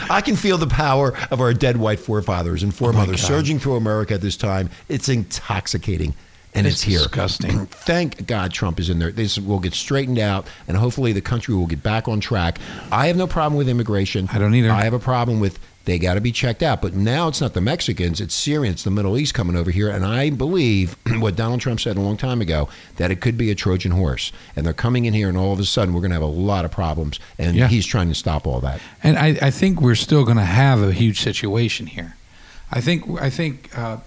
I 0.10 0.22
can 0.22 0.36
feel 0.36 0.58
the 0.58 0.68
power 0.68 1.18
of 1.32 1.40
our 1.42 1.54
dead 1.54 1.78
white 1.78 2.00
forefathers 2.00 2.64
and 2.64 2.72
oh 2.74 2.76
foremothers 2.76 3.22
God. 3.22 3.28
surging 3.28 3.60
through 3.60 3.76
America 3.78 4.14
at 4.14 4.22
this 4.22 4.38
time. 4.38 4.70
It's 4.90 5.08
intoxicating, 5.10 6.14
and 6.56 6.66
it's, 6.66 6.76
It's 6.78 6.84
here. 6.84 6.98
disgusting. 7.00 7.66
Thank 7.70 8.26
God 8.28 8.52
Trump 8.54 8.80
is 8.80 8.90
in 8.90 9.00
there. 9.00 9.12
This 9.12 9.38
will 9.38 9.60
get 9.60 9.74
straightened 9.74 10.20
out, 10.20 10.48
and 10.68 10.78
hopefully 10.78 11.12
the 11.12 11.22
country 11.22 11.54
will 11.54 11.68
get 11.68 11.84
back 11.84 12.08
on 12.08 12.20
track. 12.20 12.60
I 12.92 13.08
have 13.08 13.18
no 13.18 13.28
problem 13.28 13.58
with 13.58 13.70
immigration. 13.70 14.30
I 14.32 14.40
don't 14.40 14.56
either. 14.56 14.72
I 14.72 14.84
have 14.84 14.94
a 14.94 15.00
problem 15.00 15.40
with 15.40 15.60
they 15.86 16.00
got 16.00 16.16
to 16.16 16.22
be 16.22 16.32
checked 16.32 16.64
out. 16.64 16.82
But 16.82 16.96
now 16.96 17.28
it's 17.28 17.40
not 17.40 17.54
the 17.54 17.62
Mexicans, 17.62 18.20
it's 18.20 18.34
Syrians, 18.34 18.84
the 18.84 18.90
Middle 18.90 19.20
East 19.20 19.36
coming 19.36 19.56
over 19.56 19.70
here. 19.70 19.88
And 19.88 20.04
I 20.04 20.32
believe 20.32 20.98
what 21.20 21.36
Donald 21.36 21.62
Trump 21.62 21.80
said 21.80 21.96
a 21.96 22.02
long 22.02 22.18
time 22.18 22.42
ago 22.42 22.68
that 22.98 23.12
it 23.12 23.22
could 23.22 23.38
be 23.38 23.52
a 23.52 23.56
Trojan 23.56 23.92
horse. 23.92 24.32
And 24.56 24.66
they're 24.66 24.74
coming 24.74 25.06
in 25.06 25.14
here, 25.14 25.30
and 25.30 25.38
all 25.38 25.54
of 25.54 25.60
a 25.60 25.64
sudden 25.66 25.94
we're 25.94 26.02
going 26.02 26.10
to 26.10 26.16
have 26.16 26.24
a 26.24 26.26
lot 26.26 26.66
of 26.66 26.72
problems. 26.72 27.20
And 27.38 27.56
Yeah. 27.56 27.68
he's 27.68 27.86
trying 27.86 28.08
to 28.10 28.16
stop 28.16 28.48
all 28.48 28.60
that. 28.62 28.80
And 29.04 29.16
I, 29.16 29.38
I 29.44 29.52
think 29.52 29.80
we're 29.80 29.94
still 29.94 30.24
going 30.26 30.38
to 30.38 30.44
have 30.44 30.82
a 30.82 30.92
huge 30.92 31.20
situation 31.20 31.86
here. 31.86 32.16
I 32.72 32.82
think 32.82 33.22
I 33.22 33.30
think 33.30 33.78
uh, 33.78 33.98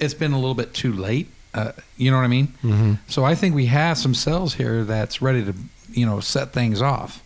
it's 0.00 0.14
been 0.14 0.32
a 0.32 0.38
little 0.38 0.56
bit 0.56 0.74
too 0.74 0.92
late. 0.92 1.28
Uh, 1.54 1.72
you 1.96 2.10
know 2.10 2.16
what 2.18 2.24
I 2.24 2.28
mean? 2.28 2.48
Mm-hmm. 2.62 2.92
So 3.08 3.24
I 3.24 3.34
think 3.34 3.54
we 3.54 3.66
have 3.66 3.96
some 3.98 4.14
cells 4.14 4.54
here 4.54 4.84
that's 4.84 5.20
ready 5.22 5.44
to 5.44 5.54
you 5.92 6.06
know 6.06 6.20
set 6.20 6.52
things 6.52 6.82
off. 6.82 7.22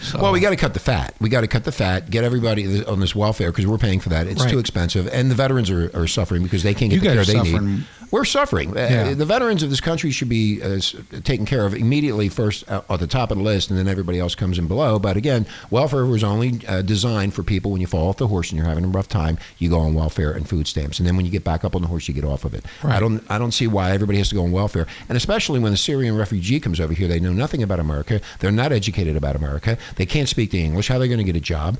So- 0.00 0.20
Well, 0.22 0.32
we 0.32 0.38
got 0.40 0.50
to 0.50 0.56
cut 0.56 0.74
the 0.74 0.80
fat. 0.80 1.14
We 1.20 1.28
got 1.28 1.40
to 1.40 1.48
cut 1.48 1.64
the 1.64 1.72
fat. 1.72 2.08
Get 2.08 2.22
everybody 2.24 2.84
on 2.84 3.00
this 3.00 3.14
welfare 3.16 3.50
because 3.50 3.66
we're 3.66 3.78
paying 3.78 3.98
for 4.00 4.10
that. 4.10 4.26
It's 4.28 4.40
Right. 4.42 4.50
too 4.50 4.58
expensive, 4.60 5.08
and 5.08 5.30
the 5.30 5.34
veterans 5.34 5.70
are, 5.70 5.90
are 5.94 6.06
suffering 6.06 6.42
because 6.44 6.62
they 6.62 6.72
can't 6.72 6.90
get 6.90 6.96
You 6.96 7.00
the 7.00 7.06
care 7.06 7.16
guys 7.16 7.26
they 7.26 7.36
are 7.36 7.44
suffering. 7.44 7.66
need. 7.78 7.84
We're 8.10 8.24
suffering. 8.24 8.70
Uh, 8.76 8.80
Yeah. 8.80 9.14
the 9.14 9.24
veterans 9.26 9.62
of 9.62 9.70
this 9.70 9.80
country 9.80 10.10
should 10.10 10.28
be 10.28 10.62
uh, 10.62 10.80
taken 11.24 11.44
care 11.44 11.66
of 11.66 11.74
immediately, 11.74 12.28
first 12.28 12.68
uh, 12.70 12.80
at 12.88 13.00
the 13.00 13.06
top 13.06 13.30
of 13.30 13.36
the 13.38 13.42
list, 13.44 13.68
and 13.70 13.78
then 13.78 13.86
everybody 13.88 14.18
else 14.18 14.34
comes 14.34 14.58
in 14.58 14.66
below. 14.66 14.98
But 14.98 15.16
again, 15.16 15.46
welfare 15.70 16.06
was 16.06 16.24
only 16.24 16.60
uh, 16.66 16.82
designed 16.82 17.34
for 17.34 17.42
people 17.42 17.70
when 17.72 17.80
you 17.80 17.86
fall 17.86 18.08
off 18.08 18.16
the 18.16 18.28
horse 18.28 18.50
and 18.50 18.58
you're 18.58 18.66
having 18.68 18.84
a 18.84 18.88
rough 18.88 19.08
time. 19.08 19.36
You 19.58 19.68
go 19.70 19.78
on 19.80 19.94
welfare 19.94 20.32
and 20.32 20.48
food 20.48 20.66
stamps, 20.66 20.98
and 20.98 21.06
then 21.06 21.16
when 21.16 21.26
you 21.26 21.30
get 21.30 21.44
back 21.44 21.64
up 21.64 21.76
on 21.76 21.82
the 21.82 21.88
horse, 21.88 22.08
you 22.08 22.14
get 22.14 22.24
off 22.24 22.44
of 22.44 22.54
it. 22.54 22.64
I 22.82 22.98
don't. 23.00 23.22
I 23.30 23.36
don't 23.38 23.52
see 23.52 23.66
why 23.66 23.90
everybody 23.92 24.18
has 24.18 24.28
to 24.30 24.34
go 24.34 24.42
on 24.44 24.52
welfare, 24.52 24.86
and 25.08 25.16
especially 25.16 25.58
when 25.60 25.72
the 25.72 25.78
Syrian 25.78 26.16
refugee 26.16 26.60
comes 26.60 26.80
over 26.80 26.94
here, 26.94 27.08
they 27.08 27.20
know 27.20 27.32
nothing 27.32 27.62
about 27.62 27.78
America. 27.80 28.20
They're 28.40 28.50
not 28.52 28.72
educated 28.72 29.16
about 29.16 29.36
America. 29.36 29.76
They 29.96 30.06
can't 30.06 30.28
speak 30.28 30.50
the 30.50 30.62
English. 30.64 30.88
How 30.88 30.96
are 30.96 30.98
they 31.00 31.08
going 31.08 31.18
to 31.18 31.24
get 31.24 31.36
a 31.36 31.40
job? 31.40 31.78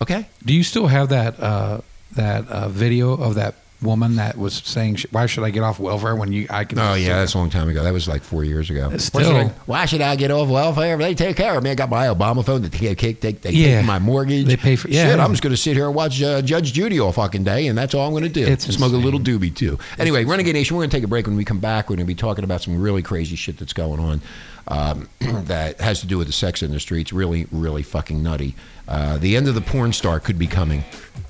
Okay. 0.00 0.26
Do 0.44 0.54
you 0.54 0.62
still 0.62 0.86
have 0.86 1.08
that 1.08 1.40
uh, 1.40 1.80
that 2.14 2.46
uh, 2.48 2.68
video 2.68 3.12
of 3.14 3.34
that 3.34 3.56
woman 3.80 4.16
that 4.16 4.36
was 4.36 4.54
saying, 4.54 4.98
"Why 5.12 5.26
should 5.26 5.44
I 5.44 5.50
get 5.50 5.62
off 5.62 5.78
welfare 5.78 6.16
when 6.16 6.32
you 6.32 6.46
I 6.50 6.64
can?" 6.64 6.78
Oh 6.78 6.94
yeah, 6.94 7.18
that's 7.20 7.34
a 7.34 7.38
long 7.38 7.48
time 7.50 7.68
ago. 7.68 7.82
That 7.84 7.92
was 7.92 8.08
like 8.08 8.22
four 8.22 8.44
years 8.44 8.70
ago. 8.70 8.96
Still- 8.98 9.20
Why 9.20 9.24
should 9.24 9.36
I, 9.36 9.48
why 9.66 9.84
should 9.86 10.00
I 10.00 10.16
get 10.16 10.30
off 10.30 10.48
welfare? 10.48 10.96
They 10.96 11.14
take 11.14 11.36
care 11.36 11.56
of 11.56 11.62
me. 11.62 11.70
I 11.70 11.74
got 11.74 11.88
my 11.90 12.06
Obama 12.06 12.44
phone. 12.44 12.62
They 12.62 12.68
take, 12.68 12.98
take, 12.98 13.20
take, 13.20 13.42
they 13.42 13.50
Yeah. 13.52 13.78
take 13.78 13.86
my 13.86 13.98
mortgage. 13.98 14.46
They 14.46 14.56
pay 14.56 14.74
for- 14.76 14.88
yeah. 14.88 15.10
Shit, 15.10 15.20
I'm 15.20 15.30
just 15.30 15.42
going 15.42 15.52
to 15.52 15.56
sit 15.56 15.76
here 15.76 15.86
and 15.86 15.94
watch 15.94 16.20
uh, 16.22 16.42
Judge 16.42 16.72
Judy 16.72 16.98
all 17.00 17.12
fucking 17.12 17.44
day, 17.44 17.68
and 17.68 17.78
that's 17.78 17.94
all 17.94 18.06
I'm 18.06 18.12
going 18.12 18.24
to 18.24 18.28
do. 18.28 18.46
It's 18.46 18.64
smoke 18.66 18.92
a 18.92 18.96
little 18.96 19.20
doobie 19.20 19.54
too. 19.54 19.78
Anyway, 19.98 20.24
Renegade 20.24 20.54
Nation, 20.54 20.76
we're 20.76 20.82
going 20.82 20.90
to 20.90 20.96
take 20.96 21.04
a 21.04 21.08
break. 21.08 21.26
When 21.26 21.36
we 21.36 21.44
come 21.44 21.58
back, 21.60 21.88
we're 21.88 21.96
going 21.96 22.06
to 22.06 22.12
be 22.12 22.14
talking 22.16 22.44
about 22.44 22.62
some 22.62 22.80
really 22.80 23.02
crazy 23.02 23.36
shit 23.36 23.58
that's 23.58 23.72
going 23.72 24.00
on. 24.00 24.20
Um, 24.68 25.08
that 25.20 25.80
has 25.80 26.00
to 26.00 26.06
do 26.06 26.18
with 26.18 26.26
the 26.26 26.32
sex 26.32 26.62
industry. 26.62 27.00
It's 27.00 27.12
really, 27.12 27.46
really 27.50 27.82
fucking 27.82 28.22
nutty. 28.22 28.54
Uh, 28.86 29.18
the 29.18 29.36
end 29.36 29.48
of 29.48 29.54
the 29.54 29.60
porn 29.60 29.92
star 29.92 30.20
could 30.20 30.38
be 30.38 30.46
coming. 30.46 30.84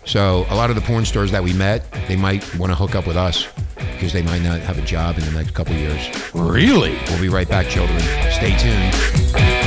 So 0.05 0.47
a 0.49 0.57
lot 0.57 0.71
of 0.71 0.77
the 0.77 0.83
porn 0.83 1.05
stars 1.05 1.31
that 1.33 1.43
we 1.43 1.53
met, 1.53 1.91
they 2.09 2.17
might 2.17 2.43
want 2.57 2.71
to 2.71 2.77
hook 2.77 2.95
up 2.95 3.07
with 3.07 3.17
us 3.17 3.47
because 3.77 4.13
they 4.13 4.23
might 4.23 4.43
not 4.43 4.61
have 4.61 4.79
a 4.79 4.83
job 4.83 5.19
in 5.19 5.25
the 5.25 5.33
next 5.33 5.53
couple 5.55 5.75
of 5.75 5.81
years. 5.81 6.35
really. 6.35 6.99
We'll 7.09 7.21
be 7.21 7.29
right 7.29 7.49
back, 7.49 7.69
children. 7.69 8.01
Stay 8.33 8.57
tuned. 8.59 9.58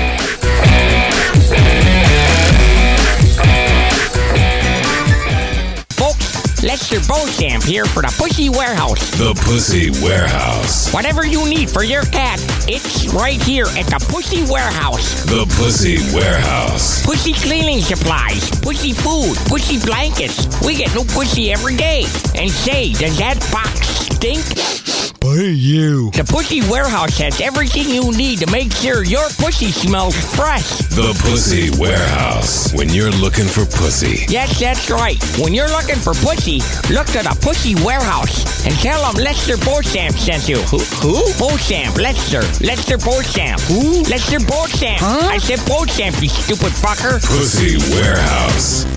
Lester 6.63 6.99
Beauchamp 7.07 7.63
here 7.63 7.85
for 7.85 8.03
the 8.03 8.13
Pussy 8.19 8.47
Warehouse. 8.47 9.09
The 9.17 9.33
Pussy 9.45 9.89
Warehouse. 10.03 10.93
Whatever 10.93 11.25
you 11.25 11.49
need 11.49 11.71
for 11.71 11.83
your 11.83 12.03
cat, 12.03 12.39
it's 12.67 13.11
right 13.13 13.41
here 13.41 13.65
at 13.65 13.87
the 13.87 13.97
Pussy 14.09 14.43
Warehouse. 14.43 15.23
The 15.25 15.45
Pussy 15.57 15.97
Warehouse. 16.15 17.03
Pussy 17.03 17.33
cleaning 17.33 17.81
supplies, 17.81 18.51
pussy 18.61 18.93
food, 18.93 19.35
pussy 19.49 19.83
blankets. 19.83 20.45
We 20.63 20.75
get 20.75 20.93
new 20.93 21.03
pussy 21.03 21.51
every 21.51 21.75
day. 21.75 22.03
And 22.35 22.51
say, 22.51 22.93
does 22.93 23.17
that 23.17 23.39
box 23.51 23.87
stink? 24.13 25.00
Hey, 25.23 25.51
you. 25.51 26.09
The 26.11 26.25
Pussy 26.25 26.61
Warehouse 26.65 27.17
has 27.19 27.39
everything 27.41 27.87
you 27.93 28.09
need 28.17 28.39
to 28.39 28.49
make 28.51 28.73
sure 28.73 29.05
your 29.05 29.29
pussy 29.37 29.69
smells 29.69 30.17
fresh. 30.33 30.65
The 30.97 31.13
Pussy 31.21 31.69
Warehouse. 31.77 32.73
When 32.73 32.89
you're 32.89 33.13
looking 33.13 33.45
for 33.45 33.65
pussy. 33.65 34.25
Yes, 34.33 34.59
that's 34.59 34.89
right. 34.89 35.21
When 35.37 35.53
you're 35.53 35.69
looking 35.69 36.01
for 36.01 36.17
pussy, 36.17 36.57
look 36.89 37.05
to 37.13 37.21
the 37.21 37.37
Pussy 37.39 37.75
Warehouse 37.85 38.65
and 38.65 38.73
tell 38.81 38.97
them 39.05 39.21
Lester 39.23 39.57
Beauchamp 39.57 40.17
sent 40.17 40.49
you. 40.49 40.57
Who? 40.73 40.81
Who? 41.05 41.21
Beauchamp, 41.37 41.97
Lester. 41.97 42.41
Lester 42.65 42.97
Beauchamp. 42.97 43.61
Who? 43.69 44.01
Lester 44.09 44.41
Beauchamp. 44.41 45.05
Huh? 45.05 45.29
I 45.29 45.37
said 45.37 45.61
Beauchamp, 45.69 46.17
you 46.21 46.29
stupid 46.29 46.73
fucker. 46.73 47.21
Pussy 47.21 47.77
Warehouse. 47.93 48.89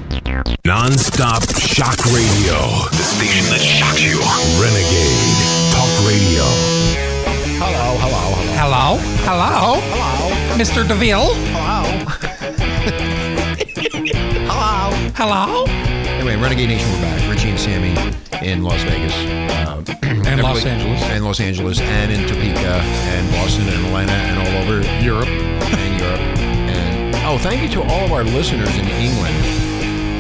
Non-stop 0.64 1.44
shock 1.60 2.00
radio. 2.08 2.56
The 2.96 3.04
station 3.04 3.44
that 3.52 3.60
shocks 3.60 4.00
you. 4.00 4.16
Renegade 4.56 5.53
Talk 5.53 5.53
Radio. 6.02 6.42
Hello, 7.62 7.94
hello, 8.02 8.34
hello. 8.58 8.98
Hello, 9.22 9.78
hello, 9.78 9.80
Hello. 9.94 10.56
Mr. 10.58 10.86
Deville. 10.86 11.34
Hello. 11.54 11.84
hello. 14.50 14.90
Hello. 15.14 15.64
Anyway, 16.18 16.36
Renegade 16.36 16.68
Nation, 16.70 16.90
we're 16.92 17.02
back. 17.02 17.30
Richie 17.30 17.50
and 17.50 17.60
Sammy 17.60 17.94
in 18.42 18.62
Las 18.62 18.82
Vegas. 18.82 19.14
Uh, 19.14 19.82
And 20.26 20.42
Los 20.42 20.64
Angeles. 20.64 21.02
And 21.02 21.24
Los 21.24 21.40
Angeles, 21.40 21.80
and 21.80 22.10
in 22.12 22.26
Topeka, 22.26 22.80
and 22.82 23.30
Boston, 23.32 23.68
and 23.68 23.86
Atlanta, 23.86 24.12
and 24.12 24.38
all 24.40 24.62
over 24.62 24.82
Europe, 25.02 25.28
and 25.28 26.00
Europe. 26.00 26.20
And 26.74 27.14
oh, 27.26 27.38
thank 27.38 27.62
you 27.62 27.68
to 27.68 27.82
all 27.82 28.04
of 28.04 28.12
our 28.12 28.24
listeners 28.24 28.74
in 28.76 28.86
England. 28.88 29.36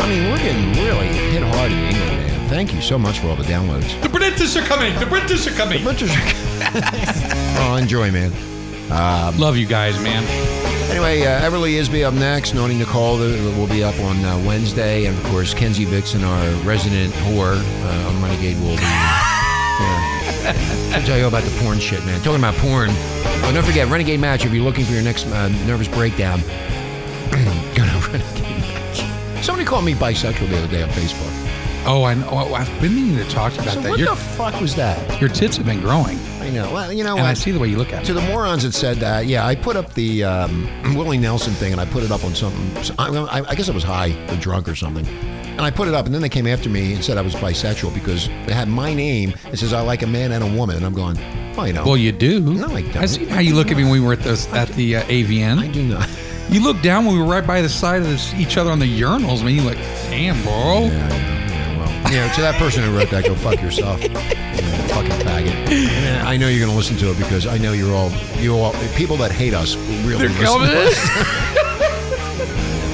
I 0.00 0.08
mean, 0.08 0.30
we're 0.30 0.38
getting 0.38 0.72
really 0.84 1.08
hit 1.08 1.42
hard 1.42 1.72
in 1.72 1.78
England, 1.78 2.18
man. 2.18 2.23
Thank 2.48 2.74
you 2.74 2.80
so 2.80 2.98
much 2.98 3.18
for 3.18 3.28
all 3.28 3.36
the 3.36 3.44
downloads. 3.44 4.00
The 4.02 4.08
British 4.08 4.56
are 4.56 4.62
coming. 4.62 4.98
The 4.98 5.06
British 5.06 5.46
are 5.46 5.50
coming. 5.52 5.78
The 5.82 5.84
British. 5.84 6.10
oh, 7.58 7.76
enjoy, 7.80 8.10
man. 8.10 8.32
Love 9.38 9.56
you 9.56 9.66
guys, 9.66 9.98
man. 10.00 10.24
Anyway, 10.90 11.22
uh, 11.22 11.40
Everly 11.40 11.80
Isby 11.80 12.04
up 12.06 12.14
next. 12.14 12.54
Naughty 12.54 12.76
Nicole 12.78 13.16
the- 13.16 13.52
will 13.58 13.66
be 13.66 13.82
up 13.82 13.98
on 14.00 14.22
uh, 14.24 14.36
Wednesday. 14.46 15.06
And 15.06 15.16
of 15.16 15.24
course, 15.24 15.54
Kenzie 15.54 15.86
Vixen, 15.86 16.22
our 16.22 16.50
resident 16.62 17.12
whore 17.14 17.56
uh, 17.56 18.08
on 18.08 18.22
Renegade, 18.22 18.56
will 18.60 18.76
be. 18.76 18.82
Yeah. 18.82 19.20
I'll 20.94 21.02
tell 21.02 21.16
you 21.16 21.22
all 21.24 21.28
about 21.28 21.42
the 21.42 21.58
porn 21.60 21.80
shit, 21.80 22.04
man. 22.04 22.20
Talking 22.20 22.38
about 22.38 22.54
porn. 22.56 22.90
Oh, 22.92 23.50
don't 23.52 23.64
forget, 23.64 23.88
Renegade 23.88 24.20
Match. 24.20 24.44
If 24.44 24.52
you're 24.52 24.62
looking 24.62 24.84
for 24.84 24.92
your 24.92 25.02
next 25.02 25.26
uh, 25.26 25.48
nervous 25.66 25.88
breakdown, 25.88 26.40
go 27.74 27.84
to 27.84 28.10
Renegade 28.12 28.60
Match. 28.60 29.44
Somebody 29.44 29.66
called 29.66 29.84
me 29.84 29.94
bisexual 29.94 30.48
the 30.48 30.58
other 30.58 30.68
day 30.68 30.82
on 30.82 30.90
Facebook. 30.90 31.32
Oh, 31.86 32.04
I 32.04 32.14
know. 32.14 32.28
Oh, 32.30 32.54
I've 32.54 32.80
been 32.80 32.94
meaning 32.94 33.16
to 33.16 33.28
talk 33.28 33.52
about 33.54 33.66
So 33.74 33.80
that. 33.80 33.90
what 33.90 33.98
Your, 33.98 34.08
the 34.08 34.16
fuck 34.16 34.58
was 34.60 34.74
that? 34.76 35.20
your 35.20 35.28
tits 35.28 35.56
have 35.58 35.66
been 35.66 35.80
growing, 35.80 36.18
I 36.40 36.48
know. 36.50 36.72
Well, 36.72 36.90
you 36.92 37.04
know 37.04 37.16
and 37.16 37.26
I 37.26 37.30
what? 37.30 37.36
see 37.38 37.50
the 37.50 37.58
way 37.58 37.68
you 37.68 37.76
look 37.76 37.92
at 37.92 38.04
to 38.06 38.12
it. 38.12 38.14
the 38.14 38.22
morons 38.22 38.62
that 38.62 38.72
said 38.72 38.96
that, 38.98 39.26
yeah, 39.26 39.46
I 39.46 39.54
put 39.54 39.76
up 39.76 39.92
the 39.94 40.24
um, 40.24 40.66
Willie 40.94 41.18
Nelson 41.18 41.52
thing 41.52 41.72
and 41.72 41.80
I 41.80 41.84
put 41.84 42.02
it 42.02 42.10
up 42.10 42.24
on 42.24 42.34
something. 42.34 42.94
I, 42.98 43.08
I, 43.08 43.50
I 43.50 43.54
guess 43.54 43.68
I 43.68 43.72
was 43.72 43.82
high 43.84 44.12
or 44.30 44.36
drunk 44.36 44.66
or 44.68 44.74
something. 44.74 45.06
And 45.06 45.60
I 45.60 45.70
put 45.70 45.86
it 45.86 45.94
up, 45.94 46.06
and 46.06 46.12
then 46.14 46.20
they 46.20 46.28
came 46.28 46.48
after 46.48 46.68
me 46.68 46.94
and 46.94 47.04
said 47.04 47.16
I 47.16 47.20
was 47.22 47.34
bisexual 47.36 47.94
because 47.94 48.26
they 48.46 48.52
had 48.52 48.66
my 48.66 48.92
name. 48.92 49.34
It 49.52 49.58
says 49.58 49.72
I 49.72 49.82
like 49.82 50.02
a 50.02 50.06
man 50.06 50.32
and 50.32 50.42
a 50.42 50.46
woman, 50.58 50.74
and 50.76 50.84
I'm 50.84 50.94
going, 50.94 51.16
well, 51.56 51.66
you 51.68 51.72
know, 51.74 51.84
Well, 51.84 51.96
you 51.96 52.10
do. 52.10 52.40
No, 52.40 52.66
I 52.74 52.82
don't. 52.82 52.96
I 52.96 53.06
see 53.06 53.24
how 53.26 53.38
you 53.38 53.54
look 53.54 53.70
at 53.70 53.76
me 53.76 53.84
when 53.84 53.92
we 53.92 54.00
were 54.00 54.14
at 54.14 54.20
the 54.20 54.48
at 54.52 54.66
the 54.70 54.96
uh, 54.96 55.02
I 55.02 55.04
AVN. 55.04 55.72
do 55.72 55.82
not. 55.86 56.08
You 56.48 56.60
look 56.62 56.82
down 56.82 57.04
when 57.06 57.14
we 57.14 57.20
were 57.20 57.28
right 57.28 57.46
by 57.46 57.62
the 57.62 57.68
side 57.68 58.02
of 58.02 58.08
this, 58.08 58.34
each 58.34 58.56
other 58.56 58.70
on 58.72 58.80
the 58.80 59.00
urinals. 59.00 59.44
Man, 59.44 59.54
you 59.54 59.62
like, 59.62 59.78
damn, 60.10 60.42
bro. 60.42 60.86
Yeah, 60.86 61.33
well, 62.04 62.12
yeah. 62.12 62.32
To 62.32 62.40
that 62.42 62.54
person 62.58 62.82
who 62.84 62.96
wrote 62.96 63.10
that, 63.10 63.24
go 63.24 63.34
fuck 63.34 63.60
yourself, 63.60 64.02
you 64.02 64.08
know, 64.10 64.20
fucking 64.20 65.10
faggot. 65.26 65.54
And 65.68 66.26
I 66.28 66.36
know 66.36 66.48
you're 66.48 66.60
going 66.60 66.70
to 66.70 66.76
listen 66.76 66.96
to 66.98 67.10
it 67.10 67.18
because 67.18 67.46
I 67.46 67.58
know 67.58 67.72
you're 67.72 67.94
all 67.94 68.10
you 68.38 68.54
all 68.56 68.72
people 68.94 69.16
that 69.18 69.32
hate 69.32 69.54
us 69.54 69.76
really 70.04 70.28
They're 70.28 70.38
listen 70.38 70.60
to 70.60 70.86
us. 70.86 70.98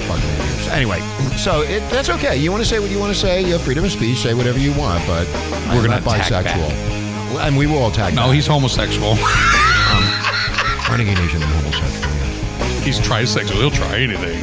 Fucking. 0.07 0.73
Anyway, 0.73 1.01
so 1.37 1.63
it, 1.63 1.81
that's 1.91 2.09
okay. 2.11 2.37
You 2.37 2.51
want 2.51 2.63
to 2.63 2.69
say 2.69 2.79
what 2.79 2.91
you 2.91 2.99
want 2.99 3.13
to 3.13 3.19
say. 3.19 3.43
You 3.43 3.53
have 3.55 3.63
freedom 3.63 3.85
of 3.85 3.91
speech. 3.93 4.19
Say 4.19 4.35
whatever 4.35 4.59
you 4.59 4.73
want, 4.79 5.05
but 5.07 5.27
we're 5.75 5.87
not 5.87 6.03
attack 6.03 6.47
bisexual, 6.47 7.41
and 7.41 7.57
we 7.57 7.67
will 7.67 7.89
attack. 7.89 8.15
No, 8.15 8.27
back. 8.27 8.35
he's 8.35 8.47
homosexual. 8.47 9.13
Um, 9.13 10.05
Renegade 10.91 11.19
Nation 11.19 11.41
homosexual. 11.41 12.15
yes. 12.15 12.85
he's 12.85 12.99
trisexual. 13.01 13.55
He'll 13.57 13.71
try 13.71 13.99
anything. 13.99 14.43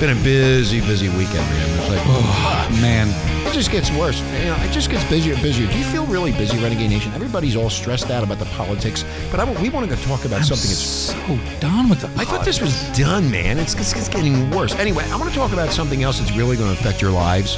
Been 0.00 0.10
a 0.16 0.22
busy, 0.22 0.80
busy 0.80 1.08
weekend, 1.08 1.36
man. 1.36 1.78
It's 1.80 1.88
like, 1.88 2.00
Oh, 2.04 2.78
man. 2.82 3.08
It 3.46 3.52
just 3.52 3.70
gets 3.70 3.90
worse. 3.92 4.20
You 4.20 4.46
know, 4.46 4.56
it 4.60 4.72
just 4.72 4.90
gets 4.90 5.08
busier 5.08 5.34
and 5.34 5.42
busier. 5.42 5.66
Do 5.70 5.78
you 5.78 5.84
feel 5.84 6.04
really 6.06 6.32
busy, 6.32 6.58
Renegade 6.58 6.90
Nation? 6.90 7.12
Everybody's 7.12 7.56
all 7.56 7.70
stressed 7.70 8.10
out 8.10 8.22
about 8.24 8.38
the 8.38 8.44
politics, 8.56 9.04
but 9.30 9.40
I, 9.40 9.62
we 9.62 9.70
wanted 9.70 9.90
to 9.90 10.02
talk 10.04 10.24
about 10.24 10.40
I'm 10.40 10.44
something 10.44 10.68
that's. 10.68 10.78
so 10.78 11.60
done 11.60 11.88
with 11.88 12.00
the. 12.00 12.08
I 12.20 12.24
thought 12.24 12.44
this 12.44 12.60
was 12.60 12.74
done, 12.98 13.30
man. 13.30 13.58
It's, 13.58 13.74
it's, 13.74 13.92
it's 13.94 14.08
getting 14.08 14.50
worse. 14.50 14.74
Anyway, 14.74 15.04
I 15.10 15.16
want 15.16 15.30
to 15.30 15.36
talk 15.36 15.52
about 15.52 15.70
something 15.70 16.02
else 16.02 16.18
that's 16.18 16.36
really 16.36 16.56
going 16.56 16.74
to 16.74 16.80
affect 16.80 17.00
your 17.00 17.12
lives. 17.12 17.56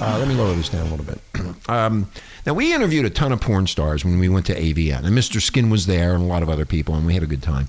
Uh, 0.00 0.16
let 0.20 0.28
me 0.28 0.34
lower 0.34 0.54
this 0.54 0.68
down 0.68 0.86
a 0.86 0.90
little 0.94 1.04
bit. 1.04 1.20
um, 1.68 2.08
now, 2.46 2.54
we 2.54 2.72
interviewed 2.72 3.04
a 3.04 3.10
ton 3.10 3.32
of 3.32 3.40
porn 3.40 3.66
stars 3.66 4.04
when 4.04 4.18
we 4.20 4.28
went 4.28 4.46
to 4.46 4.54
AVN, 4.54 5.04
and 5.04 5.08
Mr. 5.08 5.38
Skin 5.40 5.68
was 5.70 5.86
there, 5.86 6.14
and 6.14 6.22
a 6.22 6.26
lot 6.26 6.42
of 6.44 6.48
other 6.48 6.64
people, 6.64 6.94
and 6.94 7.04
we 7.04 7.12
had 7.12 7.22
a 7.22 7.26
good 7.26 7.42
time. 7.42 7.66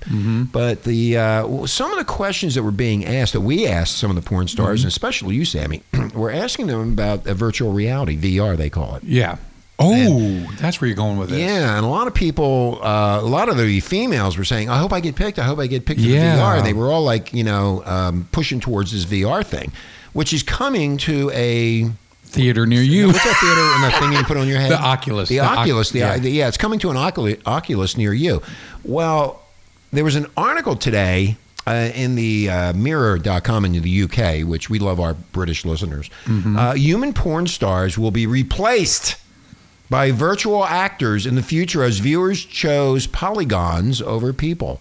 But 0.52 0.84
the 0.84 1.18
uh, 1.18 1.66
some 1.66 1.90
of 1.90 1.98
the 1.98 2.04
questions 2.04 2.54
that 2.54 2.62
were 2.62 2.70
being 2.70 3.04
asked, 3.04 3.32
that 3.32 3.40
we 3.40 3.66
asked 3.66 3.98
some 3.98 4.10
of 4.10 4.16
the 4.16 4.22
porn 4.22 4.46
stars, 4.48 4.84
and 4.84 4.88
especially 4.88 5.34
you, 5.34 5.44
Sammy, 5.44 5.82
we're 6.20 6.30
asking 6.32 6.66
them 6.68 6.92
about 6.92 7.24
virtual 7.24 7.72
reality, 7.72 8.16
VR, 8.16 8.56
they 8.56 8.70
call 8.70 8.94
it. 8.96 9.02
Yeah. 9.04 9.36
Oh, 9.82 10.46
that's 10.60 10.78
where 10.80 10.88
you're 10.88 10.96
going 10.96 11.16
with 11.16 11.30
this. 11.30 11.38
Yeah, 11.38 11.76
and 11.78 11.86
a 11.86 11.88
lot 11.88 12.06
of 12.06 12.12
people, 12.12 12.78
uh, 12.82 13.18
a 13.20 13.22
lot 13.24 13.48
of 13.48 13.56
the 13.56 13.80
females 13.80 14.36
were 14.36 14.44
saying, 14.44 14.68
"I 14.68 14.78
hope 14.78 14.92
I 14.92 15.00
get 15.00 15.16
picked. 15.16 15.38
I 15.38 15.44
hope 15.44 15.58
I 15.58 15.66
get 15.68 15.86
picked 15.86 16.00
for 16.02 16.06
Yeah. 16.06 16.36
the 16.36 16.42
VR." 16.42 16.56
And 16.58 16.66
they 16.66 16.74
were 16.74 16.92
all 16.92 17.02
like, 17.02 17.32
you 17.32 17.44
know, 17.44 17.82
um, 17.86 18.28
pushing 18.30 18.60
towards 18.60 18.92
this 18.92 19.04
VR 19.06 19.42
thing, 19.42 19.72
which 20.12 20.34
is 20.34 20.42
coming 20.42 20.98
to 20.98 21.30
a 21.32 21.90
Theater 22.26 22.64
near 22.66 22.82
you. 22.82 23.06
what's 23.08 23.24
that 23.24 23.36
theater 23.40 23.60
and 23.60 23.82
that 23.84 23.98
thing 23.98 24.12
you 24.12 24.22
put 24.24 24.36
on 24.36 24.46
your 24.46 24.58
head? 24.60 24.70
The 24.70 24.78
Oculus. 24.80 25.30
The, 25.30 25.36
The 25.38 25.44
Oc- 25.44 25.58
Oculus. 25.60 25.90
The, 25.90 25.98
yeah. 26.00 26.18
the- 26.18 26.30
yeah, 26.30 26.46
it's 26.48 26.58
coming 26.58 26.78
to 26.80 26.90
an 26.90 26.96
Oculus, 26.98 27.38
Oculus 27.46 27.96
near 27.96 28.12
you. 28.12 28.42
Well, 28.84 29.40
there 29.92 30.04
was 30.04 30.14
an 30.14 30.26
article 30.36 30.76
today. 30.76 31.36
Uh, 31.70 31.90
in 31.94 32.14
the 32.16 32.50
uh, 32.50 32.72
mirror.com 32.72 33.64
in 33.64 33.72
the 33.80 34.02
UK, 34.02 34.46
which 34.46 34.68
we 34.68 34.78
love 34.78 34.98
our 34.98 35.14
British 35.14 35.64
listeners, 35.64 36.10
uh, 36.56 36.74
human 36.74 37.12
porn 37.12 37.46
stars 37.46 37.96
will 37.96 38.10
be 38.10 38.26
replaced 38.26 39.16
by 39.88 40.10
virtual 40.10 40.64
actors 40.64 41.26
in 41.26 41.34
the 41.34 41.42
future 41.42 41.82
as 41.84 41.98
viewers 41.98 42.44
chose 42.44 43.06
polygons 43.06 44.02
over 44.02 44.32
people. 44.32 44.80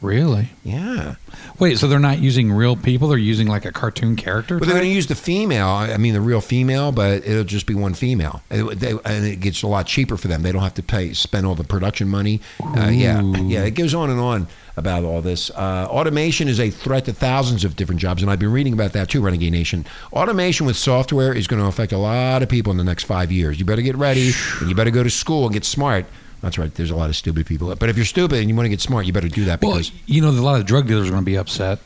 Really? 0.00 0.50
Yeah. 0.62 1.16
Wait, 1.58 1.76
so 1.78 1.88
they're 1.88 1.98
not 1.98 2.20
using 2.20 2.52
real 2.52 2.76
people? 2.76 3.08
They're 3.08 3.18
using 3.18 3.48
like 3.48 3.64
a 3.64 3.72
cartoon 3.72 4.14
character? 4.14 4.56
But 4.58 4.66
they're 4.68 4.76
going 4.76 4.88
to 4.88 4.94
use 4.94 5.08
the 5.08 5.16
female, 5.16 5.66
I 5.66 5.96
mean 5.96 6.14
the 6.14 6.20
real 6.20 6.40
female, 6.40 6.92
but 6.92 7.26
it'll 7.26 7.42
just 7.42 7.66
be 7.66 7.74
one 7.74 7.94
female. 7.94 8.40
It- 8.48 8.78
they- 8.78 8.92
and 9.04 9.24
it 9.26 9.40
gets 9.40 9.62
a 9.62 9.66
lot 9.66 9.86
cheaper 9.86 10.16
for 10.16 10.28
them. 10.28 10.42
They 10.42 10.52
don't 10.52 10.62
have 10.62 10.74
to 10.74 10.84
pay 10.84 11.12
spend 11.14 11.46
all 11.46 11.56
the 11.56 11.64
production 11.64 12.08
money. 12.08 12.40
Uh, 12.62 12.90
yeah, 12.92 13.20
yeah. 13.22 13.64
It 13.64 13.72
goes 13.72 13.92
on 13.92 14.08
and 14.08 14.20
on 14.20 14.46
about 14.76 15.02
all 15.02 15.20
this. 15.20 15.50
Uh, 15.50 15.88
automation 15.90 16.46
is 16.46 16.60
a 16.60 16.70
threat 16.70 17.04
to 17.06 17.12
thousands 17.12 17.64
of 17.64 17.74
different 17.74 18.00
jobs, 18.00 18.22
and 18.22 18.30
I've 18.30 18.38
been 18.38 18.52
reading 18.52 18.74
about 18.74 18.92
that 18.92 19.08
too, 19.08 19.20
Renegade 19.20 19.50
Nation. 19.50 19.84
Automation 20.12 20.64
with 20.64 20.76
software 20.76 21.32
is 21.32 21.48
going 21.48 21.60
to 21.60 21.66
affect 21.66 21.90
a 21.90 21.98
lot 21.98 22.44
of 22.44 22.48
people 22.48 22.70
in 22.70 22.76
the 22.76 22.84
next 22.84 23.02
five 23.02 23.32
years. 23.32 23.58
You 23.58 23.64
better 23.64 23.82
get 23.82 23.96
ready, 23.96 24.30
and 24.60 24.68
you 24.68 24.76
better 24.76 24.92
go 24.92 25.02
to 25.02 25.10
school 25.10 25.46
and 25.46 25.52
get 25.52 25.64
smart. 25.64 26.06
That's 26.40 26.56
right. 26.58 26.72
There's 26.72 26.90
a 26.90 26.96
lot 26.96 27.10
of 27.10 27.16
stupid 27.16 27.46
people, 27.46 27.74
but 27.74 27.88
if 27.88 27.96
you're 27.96 28.04
stupid 28.06 28.38
and 28.38 28.48
you 28.48 28.54
want 28.54 28.66
to 28.66 28.70
get 28.70 28.80
smart, 28.80 29.06
you 29.06 29.12
better 29.12 29.28
do 29.28 29.44
that 29.46 29.60
well, 29.60 29.72
because 29.72 29.90
you 30.06 30.20
know, 30.20 30.30
a 30.30 30.32
lot 30.32 30.60
of 30.60 30.66
drug 30.66 30.86
dealers 30.86 31.08
are 31.08 31.10
going 31.12 31.22
to 31.24 31.26
be 31.26 31.36
upset 31.36 31.80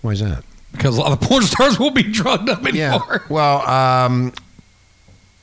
why 0.00 0.12
is 0.12 0.20
that? 0.20 0.44
because 0.72 0.96
a 0.96 1.00
lot 1.00 1.10
of 1.10 1.20
porn 1.20 1.42
stars 1.42 1.78
won't 1.78 1.94
be 1.94 2.02
drugged 2.04 2.48
up 2.48 2.64
anymore. 2.64 3.24
Well, 3.28 3.66
um, 3.68 4.32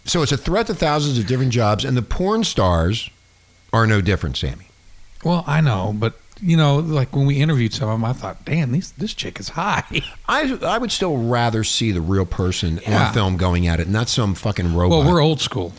so 0.06 0.21
it's 0.21 0.32
a 0.32 0.38
threat 0.38 0.67
to 0.67 0.73
thousands 0.75 1.17
of 1.17 1.28
different 1.28 1.51
jobs, 1.51 1.84
and 1.84 1.97
the 1.97 2.01
porn 2.01 2.43
stars 2.45 3.10
are 3.73 3.86
no 3.88 3.99
different, 4.01 4.38
Sammy. 4.38 4.67
Well, 5.25 5.43
I 5.47 5.60
know, 5.62 5.93
but 5.97 6.19
you 6.41 6.56
know, 6.56 6.78
like 6.78 7.13
when 7.15 7.25
we 7.25 7.41
interviewed 7.41 7.73
some 7.73 7.89
of 7.89 7.95
them, 7.95 8.06
I 8.06 8.13
thought, 8.13 8.45
damn, 8.45 8.71
these, 8.71 8.91
this 8.91 9.13
chick 9.13 9.39
is 9.39 9.49
high. 9.49 9.84
I 10.30 10.58
I 10.62 10.78
would 10.78 10.91
still 10.91 11.17
rather 11.17 11.63
see 11.65 11.91
the 11.91 12.01
real 12.01 12.25
person 12.25 12.80
Yeah. 12.88 13.08
on 13.08 13.13
film 13.13 13.38
going 13.38 13.67
at 13.67 13.80
it, 13.80 13.88
not 13.89 14.08
some 14.08 14.36
fucking 14.36 14.73
robot. 14.75 14.99
Well, 14.99 15.12
we're 15.13 15.21
old 15.21 15.41
school. 15.41 15.73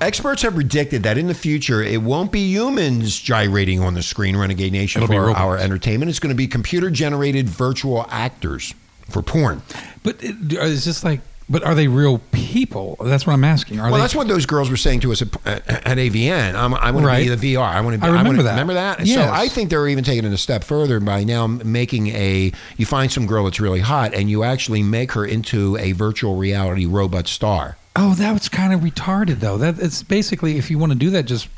Experts 0.00 0.42
have 0.42 0.54
predicted 0.54 1.02
that 1.04 1.16
in 1.16 1.26
the 1.26 1.34
future, 1.34 1.82
it 1.82 2.02
won't 2.02 2.30
be 2.30 2.40
humans 2.40 3.18
gyrating 3.18 3.80
on 3.80 3.94
the 3.94 4.02
screen, 4.02 4.36
Renegade 4.36 4.72
Nation, 4.72 5.02
It'll 5.02 5.14
for 5.14 5.30
our 5.30 5.56
entertainment. 5.56 6.10
It's 6.10 6.18
going 6.18 6.34
to 6.34 6.36
be 6.36 6.46
computer 6.46 6.90
generated 6.90 7.48
virtual 7.48 8.06
actors 8.10 8.74
for 9.08 9.22
porn. 9.22 9.62
But 10.02 10.16
uh, 10.16 10.28
it, 10.28 10.52
is 10.52 10.84
this 10.84 11.02
like? 11.02 11.20
But 11.48 11.62
are 11.62 11.76
they 11.76 11.86
real 11.86 12.18
people? 12.32 12.96
That's 13.00 13.24
what 13.24 13.32
I'm 13.32 13.44
asking. 13.44 13.78
Are 13.78 13.84
well, 13.84 13.94
they? 13.94 14.00
that's 14.00 14.16
what 14.16 14.26
those 14.26 14.46
girls 14.46 14.68
were 14.68 14.76
saying 14.76 15.00
to 15.00 15.12
us 15.12 15.22
at, 15.22 15.46
at, 15.46 15.96
AVN. 15.96 16.54
I'm, 16.56 16.74
I 16.74 16.90
want 16.90 17.06
to 17.06 17.16
be 17.16 17.28
the 17.28 17.54
VR. 17.54 17.62
I 17.62 17.80
want 17.80 17.94
to. 17.94 18.00
Be, 18.00 18.04
I 18.04 18.08
remember 18.08 18.30
wanna- 18.30 18.42
that. 18.42 18.50
Remember 18.50 18.74
that? 18.74 19.06
Yes. 19.06 19.16
So 19.16 19.32
I 19.32 19.48
think 19.48 19.70
they're 19.70 19.86
even 19.86 20.02
taking 20.02 20.24
it 20.24 20.32
a 20.32 20.38
step 20.38 20.64
further 20.64 20.98
by 20.98 21.24
now 21.24 21.46
making 21.46 22.08
a. 22.08 22.52
You 22.76 22.84
find 22.84 23.10
some 23.10 23.26
girl 23.26 23.44
that's 23.44 23.60
really 23.60 23.80
hot, 23.80 24.12
and 24.12 24.28
you 24.28 24.42
actually 24.42 24.82
make 24.82 25.12
her 25.12 25.24
into 25.24 25.76
a 25.76 25.92
virtual 25.92 26.36
reality 26.36 26.84
robot 26.84 27.28
star. 27.28 27.76
Oh, 27.98 28.14
that 28.14 28.32
was 28.32 28.48
kind 28.48 28.72
of 28.72 28.80
retarded, 28.80 29.40
though. 29.40 29.58
That 29.58 29.78
it's 29.78 30.02
basically 30.02 30.58
if 30.58 30.70
you 30.70 30.78
want 30.78 30.92
to 30.92 30.98
do 30.98 31.10
that, 31.10 31.24
just 31.24 31.48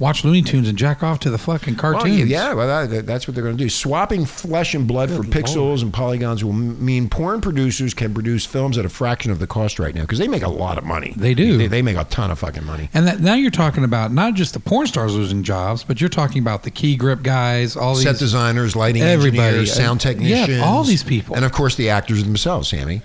watch 0.00 0.24
Looney 0.24 0.42
Tunes 0.42 0.68
and 0.68 0.78
jack 0.78 1.02
off 1.02 1.18
to 1.18 1.28
the 1.30 1.38
fucking 1.38 1.74
cartoons. 1.74 2.30
yeah, 2.30 2.52
well, 2.54 2.86
that, 2.86 3.04
that's 3.04 3.26
what 3.26 3.34
they're 3.34 3.42
going 3.42 3.56
to 3.56 3.64
do. 3.64 3.68
Swapping 3.68 4.24
flesh 4.26 4.72
and 4.72 4.86
blood 4.86 5.10
for 5.10 5.22
Good 5.24 5.32
pixels 5.32 5.82
and 5.82 5.92
polygons 5.92 6.44
will 6.44 6.52
mean 6.52 7.08
porn 7.08 7.40
producers 7.40 7.94
can 7.94 8.14
produce 8.14 8.46
films 8.46 8.78
at 8.78 8.84
a 8.84 8.88
fraction 8.88 9.32
of 9.32 9.40
the 9.40 9.48
cost 9.48 9.80
right 9.80 9.92
now 9.92 10.02
because 10.02 10.20
they 10.20 10.28
make 10.28 10.44
a 10.44 10.48
lot 10.48 10.78
of 10.78 10.84
money. 10.84 11.14
They 11.16 11.34
do. 11.34 11.58
They, 11.58 11.66
they 11.66 11.82
make 11.82 11.96
a 11.96 12.04
ton 12.04 12.30
of 12.30 12.38
fucking 12.38 12.64
money. 12.64 12.90
And 12.94 13.08
that 13.08 13.18
now 13.18 13.34
you're 13.34 13.50
talking 13.50 13.82
about 13.82 14.12
not 14.12 14.34
just 14.34 14.54
the 14.54 14.60
porn 14.60 14.86
stars 14.86 15.16
losing 15.16 15.42
jobs, 15.42 15.82
but 15.82 16.00
you're 16.00 16.08
talking 16.10 16.40
about 16.42 16.62
the 16.62 16.70
key 16.70 16.94
grip 16.94 17.22
guys, 17.24 17.76
all 17.76 17.96
these 17.96 18.04
Set 18.04 18.18
designers, 18.18 18.76
lighting 18.76 19.02
Everybody. 19.02 19.40
engineers, 19.40 19.72
sound 19.72 20.06
Uh, 20.06 20.10
yeah, 20.10 20.14
technicians, 20.14 20.62
all 20.62 20.84
these 20.84 21.02
people. 21.02 21.34
and 21.34 21.44
of 21.44 21.50
course 21.50 21.74
the 21.74 21.90
actors 21.90 22.22
themselves. 22.22 22.68
Sammy. 22.68 23.02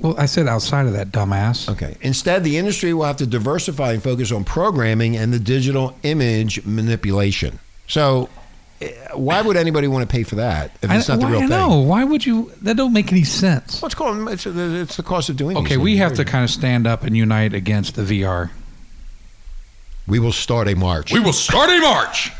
Well, 0.00 0.14
I 0.18 0.26
said 0.26 0.46
outside 0.48 0.86
of 0.86 0.92
that 0.92 1.08
dumbass. 1.12 1.68
Okay. 1.70 1.96
Instead, 2.02 2.44
the 2.44 2.58
industry 2.58 2.92
will 2.92 3.04
have 3.04 3.16
to 3.18 3.26
diversify 3.26 3.92
and 3.92 4.02
focus 4.02 4.30
on 4.32 4.44
programming 4.44 5.16
and 5.16 5.32
the 5.32 5.38
digital 5.38 5.96
image 6.02 6.64
manipulation. 6.66 7.58
So, 7.88 8.28
eh, 8.82 8.92
why 9.14 9.40
would 9.42 9.56
anybody 9.56 9.88
want 9.88 10.08
to 10.08 10.12
pay 10.12 10.22
for 10.22 10.34
that 10.36 10.72
if 10.82 10.90
it's 10.90 11.08
I, 11.08 11.14
not 11.14 11.20
the 11.20 11.26
why- 11.26 11.30
real 11.32 11.38
I 11.38 11.42
thing? 11.42 11.48
know. 11.50 11.80
Why 11.80 12.04
would 12.04 12.24
you? 12.26 12.52
That 12.62 12.76
don't 12.76 12.92
make 12.92 13.12
any 13.12 13.24
sense. 13.24 13.80
Well, 13.80 13.86
it's 13.86 13.94
called 13.94 14.28
it's, 14.30 14.46
it's 14.46 14.96
the 14.96 15.02
cost 15.02 15.28
of 15.30 15.36
doing. 15.36 15.56
Okay, 15.58 15.76
we 15.76 15.96
have 15.98 16.14
to 16.14 16.24
kind 16.24 16.44
of 16.44 16.50
stand 16.50 16.86
up 16.86 17.02
and 17.04 17.16
unite 17.16 17.54
against 17.54 17.94
the 17.94 18.02
VR. 18.02 18.50
We 20.06 20.18
will 20.18 20.32
start 20.32 20.68
a 20.68 20.74
march. 20.74 21.12
We 21.12 21.20
will 21.20 21.32
start 21.32 21.70
a 21.70 21.80
march. 21.80 22.30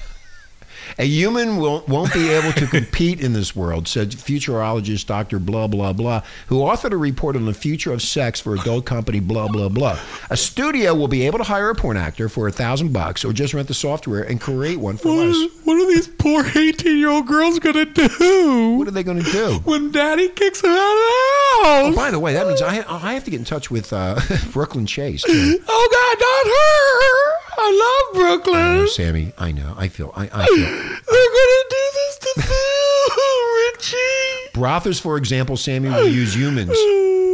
A 0.99 1.05
human 1.05 1.57
will, 1.57 1.85
won't 1.89 2.13
be 2.13 2.29
able 2.31 2.53
to 2.53 2.67
compete 2.67 3.21
in 3.21 3.33
this 3.33 3.55
world, 3.57 3.89
said 3.89 4.11
futurologist 4.11 5.07
Dr. 5.07 5.39
Blah, 5.39 5.67
blah, 5.67 5.93
blah, 5.93 6.23
who 6.47 6.61
authored 6.61 6.93
a 6.93 6.97
report 6.97 7.35
on 7.37 7.47
the 7.47 7.55
future 7.55 7.93
of 7.93 8.01
sex 8.03 8.41
for 8.41 8.55
adult 8.55 8.85
company 8.87 9.21
Blah, 9.21 9.49
blah, 9.49 9.69
blah. 9.69 9.99
A 10.31 10.37
studio 10.37 10.95
will 10.95 11.09
be 11.09 11.27
able 11.27 11.39
to 11.39 11.45
hire 11.45 11.71
a 11.71 11.75
porn 11.75 11.97
actor 11.97 12.29
for 12.29 12.47
a 12.47 12.53
thousand 12.53 12.93
bucks 12.93 13.25
or 13.25 13.33
just 13.33 13.55
rent 13.55 13.69
the 13.69 13.75
software 13.75 14.23
and 14.23 14.41
create 14.41 14.79
one 14.79 14.97
for 14.97 15.09
less. 15.11 15.51
what 15.65 15.75
are 15.75 15.87
these 15.87 16.07
poor 16.09 16.45
18 16.55 16.97
year 16.97 17.09
old 17.11 17.27
girls 17.27 17.59
gonna 17.59 17.85
do 17.87 18.77
What 18.79 18.89
are 18.89 18.93
they 18.93 19.03
going 19.03 19.23
to 19.23 19.31
do? 19.33 19.61
when 19.65 19.91
Daddy 19.93 20.29
kicks 20.29 20.61
them 20.63 20.71
out 20.71 20.77
of 20.77 20.79
the 20.79 21.65
house. 21.65 21.93
Oh, 21.93 21.93
by 21.97 22.11
the 22.11 22.19
way, 22.21 22.35
that 22.35 22.47
means 22.47 22.63
I, 22.63 22.85
I 22.89 23.15
have 23.15 23.25
to 23.25 23.31
get 23.31 23.39
in 23.39 23.45
touch 23.45 23.71
with 23.71 23.93
uh, 23.93 24.21
Brooklyn 24.53 24.87
Chase. 24.87 25.23
Too. 25.23 25.59
Oh 25.67 25.89
God, 25.91 26.21
not 26.21 26.47
her! 26.53 27.34
I 27.67 28.05
love 28.13 28.21
Brooklyn. 28.21 28.57
I 28.61 28.77
know. 28.79 28.87
Sammy, 28.87 29.33
I 29.39 29.53
know. 29.53 29.75
I 29.79 29.89
feel. 29.89 30.13
I, 30.15 30.25
I 30.33 30.47
feel. 30.47 30.67
They're 30.67 31.33
gonna 31.39 31.65
do 31.71 31.85
this 31.95 32.19
to 32.19 32.43
Phil, 32.43 33.73
Richie. 33.73 34.51
Brothers, 34.53 35.01
for 35.01 35.17
example, 35.17 35.57
Sammy 35.57 35.89
will 35.89 36.09
use 36.09 36.35
humans, 36.37 36.69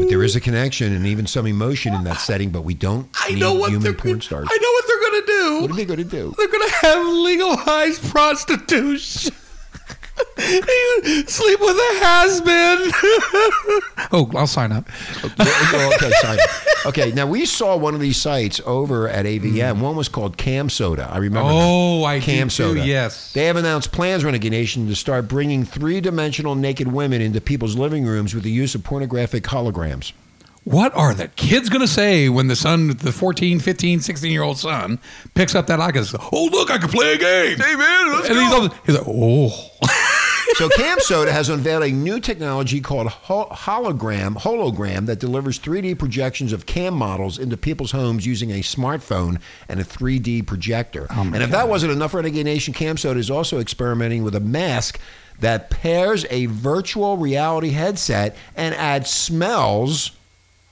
but 0.01 0.09
there 0.09 0.23
is 0.23 0.37
a 0.37 0.41
connection 0.41 0.95
and 0.95 1.05
even 1.07 1.27
some 1.27 1.47
emotion 1.47 1.95
in 1.95 2.05
that 2.05 2.19
setting. 2.21 2.51
But 2.51 2.63
we 2.63 2.75
don't 2.75 3.09
I 3.21 3.31
need 3.31 3.41
know 3.41 3.55
what 3.55 3.71
human 3.71 3.83
they're 3.83 3.93
porn 3.95 4.21
stars. 4.21 4.47
I 4.51 4.57
know 4.57 4.71
what 4.73 4.85
they're 4.87 5.11
gonna 5.11 5.27
do. 5.27 5.63
What 5.63 5.71
are 5.73 5.75
they 5.75 5.85
going 5.85 5.99
to 5.99 6.05
do? 6.05 6.35
They're 6.39 6.49
gonna 6.49 6.71
have 6.83 7.07
legalized 7.07 8.03
prostitution. 8.11 9.35
You 10.51 11.23
sleep 11.27 11.61
with 11.61 11.77
a 11.77 11.99
has 12.05 12.41
been. 12.41 12.91
oh, 14.13 14.31
I'll 14.37 14.47
sign 14.47 14.73
up. 14.73 14.89
Well, 15.39 15.93
okay, 15.95 16.11
oh, 16.13 16.21
Simon. 16.21 16.45
Okay, 16.87 17.13
now 17.13 17.27
we 17.27 17.47
saw 17.47 17.77
one 17.77 17.95
of 17.95 18.01
these 18.01 18.17
sites 18.17 18.61
over 18.67 19.09
at 19.09 19.27
AVN. 19.27 19.75
Hmm. 19.77 19.81
One 19.81 19.97
was 19.97 20.09
called 20.09 20.37
CamSoda. 20.37 21.11
I 21.11 21.19
remember. 21.19 21.49
that. 21.51 21.55
Oh, 21.55 22.05
I 22.05 22.21
Cam 22.21 22.49
do 22.49 22.53
too, 22.55 22.65
Soda. 22.75 22.87
yes. 22.87 23.33
They 23.33 23.45
have 23.47 23.57
announced 23.57 23.93
plans, 23.93 24.25
Renegade 24.25 24.53
Nation, 24.53 24.87
to 24.89 24.95
start 24.97 25.29
bringing 25.29 25.65
three-dimensional 25.65 26.55
naked 26.55 26.89
women 26.89 27.21
into 27.21 27.41
people's 27.41 27.77
living 27.77 28.05
rooms 28.05 28.35
with 28.35 28.45
the 28.45 28.51
use 28.51 28.75
of 28.75 28.83
pornographic 28.83 29.45
holograms. 29.45 30.13
What 30.65 30.95
are 30.95 31.15
the 31.15 31.29
kids 31.29 31.71
going 31.71 31.81
to 31.81 31.89
say 31.89 32.29
when 32.29 32.49
the 32.49 32.55
son, 32.55 32.89
the 32.89 33.13
14, 33.13 33.61
15, 33.61 34.01
16 34.01 34.31
year 34.31 34.43
old 34.43 34.59
son, 34.59 34.99
picks 35.35 35.55
up 35.55 35.67
that 35.69 35.79
iPad 35.81 35.97
and 35.97 36.07
says, 36.07 36.21
Oh, 36.33 36.49
look, 36.53 36.71
I 36.71 36.77
can 36.77 36.91
play 36.91 37.15
a 37.15 37.19
game. 37.19 37.57
Hey, 37.59 37.77
man, 37.77 38.13
let's 38.13 38.29
and 38.29 38.39
He's, 38.39 38.53
all, 38.53 38.69
he's 38.85 38.95
like, 38.99 39.07
Oh. 39.09 39.49
So 40.61 40.69
CamSoda 40.69 41.33
has 41.33 41.49
unveiled 41.49 41.85
a 41.85 41.91
new 41.91 42.21
technology 42.21 42.83
called 42.83 43.07
hologram 43.07 44.37
hologram 44.37 45.07
that 45.07 45.19
delivers 45.19 45.59
3D 45.59 45.99
projections 45.99 46.53
of 46.53 46.67
cam 46.67 46.93
models 46.93 47.39
into 47.39 47.57
people's 47.57 47.93
homes 47.93 48.27
using 48.27 48.51
a 48.51 48.61
smartphone 48.61 49.41
and 49.71 49.81
a 49.81 49.85
3D 49.85 50.47
projector. 50.47 51.07
Oh 51.09 51.23
and 51.23 51.37
if 51.37 51.51
God. 51.51 51.53
that 51.53 51.69
wasn't 51.71 51.93
enough, 51.93 52.11
for 52.11 52.19
Renegade 52.19 52.45
Nation 52.45 52.75
CamSoda 52.75 53.17
is 53.17 53.31
also 53.31 53.59
experimenting 53.59 54.23
with 54.23 54.35
a 54.35 54.41
mask 54.41 55.01
that 55.39 55.71
pairs 55.71 56.27
a 56.29 56.45
virtual 56.45 57.17
reality 57.17 57.71
headset 57.71 58.37
and 58.55 58.75
adds 58.75 59.09
smells 59.09 60.11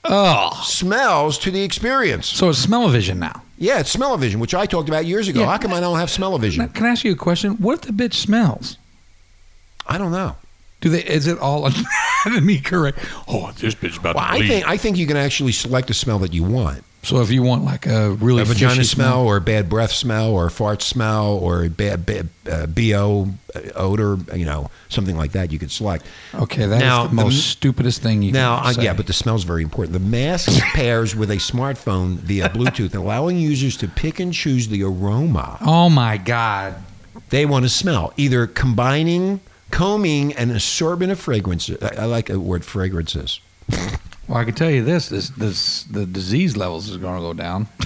oh. 0.03 0.61
smells 0.63 1.39
to 1.39 1.49
the 1.49 1.63
experience. 1.63 2.27
So 2.27 2.49
it's 2.49 2.59
smell-o-vision 2.59 3.17
now. 3.17 3.41
Yeah, 3.57 3.79
it's 3.79 3.89
smell-o-vision, 3.89 4.39
which 4.39 4.53
I 4.53 4.67
talked 4.67 4.87
about 4.87 5.07
years 5.07 5.27
ago. 5.27 5.39
Yeah. 5.39 5.47
How 5.47 5.57
come 5.57 5.73
I 5.73 5.79
don't 5.79 5.97
have 5.97 6.09
Now, 6.09 6.15
smell-o-vision? 6.15 6.69
can 6.69 6.85
I 6.85 6.89
ask 6.89 7.03
you 7.03 7.13
a 7.13 7.15
question? 7.15 7.53
What 7.53 7.73
if 7.73 7.81
the 7.81 7.91
bitch 7.91 8.13
smells? 8.13 8.77
I 9.89 9.97
don't 9.97 10.11
know. 10.11 10.35
Do 10.81 10.89
they? 10.89 11.03
Is 11.03 11.27
it 11.27 11.37
all 11.39 11.67
anatomy 12.25 12.59
correct? 12.59 12.99
Oh, 13.27 13.51
this 13.57 13.75
bitch 13.75 13.97
about 13.99 14.15
Well, 14.15 14.25
to 14.25 14.31
I 14.31 14.47
think 14.47 14.67
I 14.67 14.77
think 14.77 14.97
you 14.97 15.07
can 15.07 15.17
actually 15.17 15.51
select 15.51 15.89
a 15.89 15.93
smell 15.93 16.19
that 16.19 16.31
you 16.33 16.43
want. 16.43 16.85
so. 17.03 17.19
If 17.21 17.31
you 17.31 17.43
want 17.43 17.65
like 17.65 17.85
a 17.85 18.11
really 18.11 18.43
a 18.43 18.45
vagina 18.45 18.75
fishy 18.75 18.85
smell, 18.87 19.25
or 19.25 19.35
a 19.35 19.41
bad 19.41 19.67
breath 19.67 19.91
smell 19.91 20.31
or 20.31 20.45
a 20.45 20.51
fart 20.51 20.81
smell 20.81 21.33
or 21.37 21.65
a 21.65 21.69
bad, 21.69 22.05
bad 22.05 22.29
uh, 22.49 22.65
bo 22.67 23.27
odor, 23.75 24.17
you 24.33 24.45
know, 24.45 24.69
something 24.87 25.17
like 25.17 25.33
that, 25.33 25.51
you 25.51 25.59
could 25.59 25.71
select. 25.71 26.05
okay, 26.33 26.65
that's 26.65 26.81
Now, 26.81 27.07
the 27.07 27.13
most 27.15 27.47
stupidest 27.47 28.01
thing 28.01 28.21
you 28.21 28.31
Now, 28.31 28.59
can 28.59 28.67
uh, 28.67 28.73
say. 28.73 28.83
yeah, 28.83 28.93
but 28.93 29.07
the 29.07 29.13
smell's 29.13 29.43
very 29.43 29.63
important. 29.63 29.91
The 29.93 29.99
mask 29.99 30.61
pairs 30.73 31.13
with 31.13 31.29
a 31.31 31.37
smartphone 31.37 32.15
via 32.19 32.47
Bluetooth, 32.57 32.95
allowing 32.95 33.37
users 33.37 33.75
to 33.77 33.87
pick 33.89 34.21
and 34.21 34.33
choose 34.33 34.69
the 34.69 34.83
aroma 34.83 35.57
oh 35.61 35.89
my 35.89 36.15
god, 36.17 36.75
they 37.31 37.45
want 37.45 37.65
to 37.65 37.69
smell, 37.69 38.13
either 38.15 38.47
combining, 38.47 39.41
combing, 39.71 40.33
an 40.33 40.51
assortment 40.51 41.11
of 41.11 41.19
fragrances. 41.19 41.81
I, 41.81 42.03
I 42.03 42.05
like 42.05 42.27
the 42.27 42.39
word 42.39 42.65
fragrances. 42.65 43.39
Well, 44.27 44.37
I 44.37 44.43
can 44.45 44.53
tell 44.53 44.69
you 44.69 44.83
this: 44.83 45.09
this, 45.09 45.29
this, 45.29 45.83
the 45.83 46.05
disease 46.05 46.55
levels 46.55 46.89
is 46.89 46.97
going 46.97 47.15
to 47.15 47.21
go 47.21 47.33
down. 47.33 47.67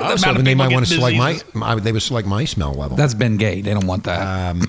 Was 0.00 0.22
amount 0.22 0.44
they 0.44 0.54
might 0.54 0.72
want 0.72 0.86
to 0.86 0.92
select 0.92 1.16
my, 1.16 1.40
my. 1.54 1.74
They 1.76 1.92
would 1.92 2.02
select 2.02 2.26
my 2.26 2.44
smell 2.44 2.74
level. 2.74 2.96
That's 2.96 3.14
Ben 3.14 3.36
Gay. 3.36 3.60
They 3.60 3.72
don't 3.72 3.86
want 3.86 4.04
that. 4.04 4.50
um, 4.50 4.62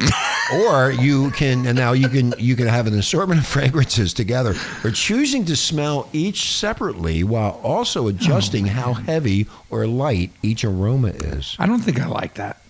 or 0.54 0.92
you 0.92 1.32
can, 1.32 1.66
and 1.66 1.76
now 1.78 1.94
you 1.94 2.08
can, 2.08 2.34
you 2.38 2.56
can 2.56 2.68
have 2.68 2.88
an 2.88 2.98
assortment 2.98 3.42
of 3.42 3.48
fragrances 3.48 4.14
together, 4.14 4.56
or 4.84 4.92
choosing 4.92 5.46
to 5.46 5.56
smell 5.56 6.10
each 6.14 6.52
separately 6.54 7.24
while 7.24 7.60
also 7.64 8.08
adjusting 8.08 8.66
how 8.68 8.94
heavy 8.94 9.48
or 9.70 9.88
light 9.88 10.32
each 10.42 10.64
aroma 10.64 11.10
is. 11.10 11.56
I 11.60 11.66
don't 11.66 11.80
think 11.82 12.00
I 12.00 12.08
like 12.08 12.36
that. 12.36 12.62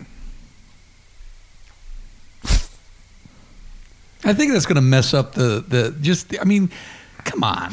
I 4.25 4.33
think 4.33 4.51
that's 4.53 4.65
going 4.65 4.75
to 4.75 4.81
mess 4.81 5.13
up 5.13 5.33
the 5.33 5.63
the 5.67 5.95
just. 6.01 6.33
I 6.39 6.43
mean, 6.45 6.69
come 7.23 7.43
on. 7.43 7.71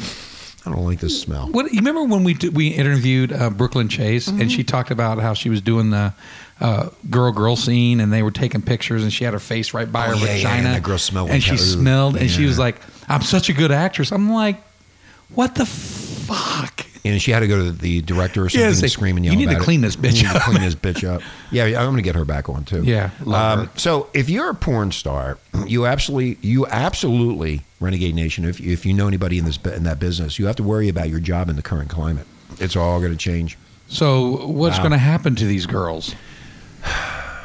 I 0.63 0.69
don't 0.69 0.85
like 0.85 0.99
this 0.99 1.19
smell. 1.19 1.47
What 1.49 1.71
you 1.73 1.79
remember 1.79 2.03
when 2.03 2.23
we 2.23 2.35
did, 2.35 2.55
we 2.55 2.67
interviewed 2.67 3.33
uh, 3.33 3.49
Brooklyn 3.49 3.87
Chase 3.89 4.27
and 4.27 4.39
Mm-hmm. 4.41 4.47
she 4.49 4.63
talked 4.63 4.91
about 4.91 5.17
how 5.19 5.33
she 5.33 5.49
was 5.49 5.59
doing 5.59 5.89
the 5.89 6.13
uh, 6.59 6.89
girl 7.09 7.31
girl 7.31 7.55
scene 7.55 7.99
and 7.99 8.13
they 8.13 8.21
were 8.21 8.29
taking 8.29 8.61
pictures 8.61 9.01
and 9.01 9.11
she 9.11 9.23
had 9.23 9.33
her 9.33 9.39
face 9.39 9.73
right 9.73 9.91
by 9.91 10.05
Oh, 10.07 10.09
her 10.11 10.15
yeah, 10.17 10.25
yeah, 10.25 10.35
vagina 10.37 10.55
and 10.67 10.75
that 10.75 10.83
girl 10.83 10.99
smelled 10.99 11.31
and 11.31 11.41
she 11.41 11.49
hell. 11.49 11.57
smelled 11.57 12.15
and 12.15 12.29
she 12.29 12.45
was 12.45 12.59
like 12.59 12.75
I'm 13.09 13.21
such 13.23 13.49
a 13.49 13.53
good 13.53 13.71
actress. 13.71 14.11
I'm 14.11 14.31
like, 14.31 14.61
what 15.33 15.55
the 15.55 15.65
fuck? 15.65 16.85
And 17.03 17.19
she 17.19 17.31
had 17.31 17.39
to 17.39 17.47
go 17.47 17.57
to 17.65 17.71
the 17.71 18.01
director 18.01 18.43
or 18.45 18.49
something 18.49 18.61
Yeah, 18.61 18.67
and 18.67 18.75
say, 18.77 18.85
scream 18.87 19.17
and 19.17 19.25
"You 19.25 19.31
yell 19.31 19.39
need 19.39 19.45
to 19.45 19.51
about 19.53 19.61
it. 19.61 19.65
clean 19.65 19.81
this 19.81 19.95
bitch 19.95 20.17
You 20.17 20.23
need 20.27 20.29
to 20.33 20.35
up." 20.35 20.41
clean 20.43 20.61
this 20.61 20.75
bitch 20.75 21.07
up. 21.07 21.21
Yeah, 21.51 21.63
I'm 21.65 21.73
going 21.85 21.95
to 21.95 22.01
get 22.03 22.13
her 22.15 22.25
back 22.25 22.47
on 22.47 22.63
too. 22.63 22.83
Yeah, 22.83 23.09
love 23.25 23.59
Um, 23.59 23.65
her. 23.67 23.71
so 23.79 24.07
if 24.13 24.29
you're 24.29 24.49
a 24.51 24.53
porn 24.55 24.91
star, 24.91 25.37
you 25.65 25.85
absolutely, 25.87 26.37
you 26.47 26.67
absolutely, 26.67 27.61
Renegade 27.79 28.13
Nation. 28.15 28.45
If 28.45 28.59
if 28.61 28.85
you 28.85 28.93
know 28.93 29.07
anybody 29.07 29.39
in 29.39 29.45
this 29.45 29.57
in 29.57 29.83
that 29.85 29.99
business, 29.99 30.37
you 30.37 30.45
have 30.45 30.55
to 30.57 30.63
worry 30.63 30.89
about 30.89 31.09
your 31.09 31.19
job 31.19 31.49
in 31.49 31.55
the 31.55 31.61
current 31.63 31.89
climate. 31.89 32.27
It's 32.59 32.75
all 32.75 32.99
going 32.99 33.11
to 33.11 33.17
change. 33.17 33.57
So 33.87 34.45
what's 34.47 34.77
Wow. 34.77 34.83
going 34.83 34.91
to 34.91 34.97
happen 34.99 35.35
to 35.35 35.45
these 35.45 35.65
girls? 35.65 36.13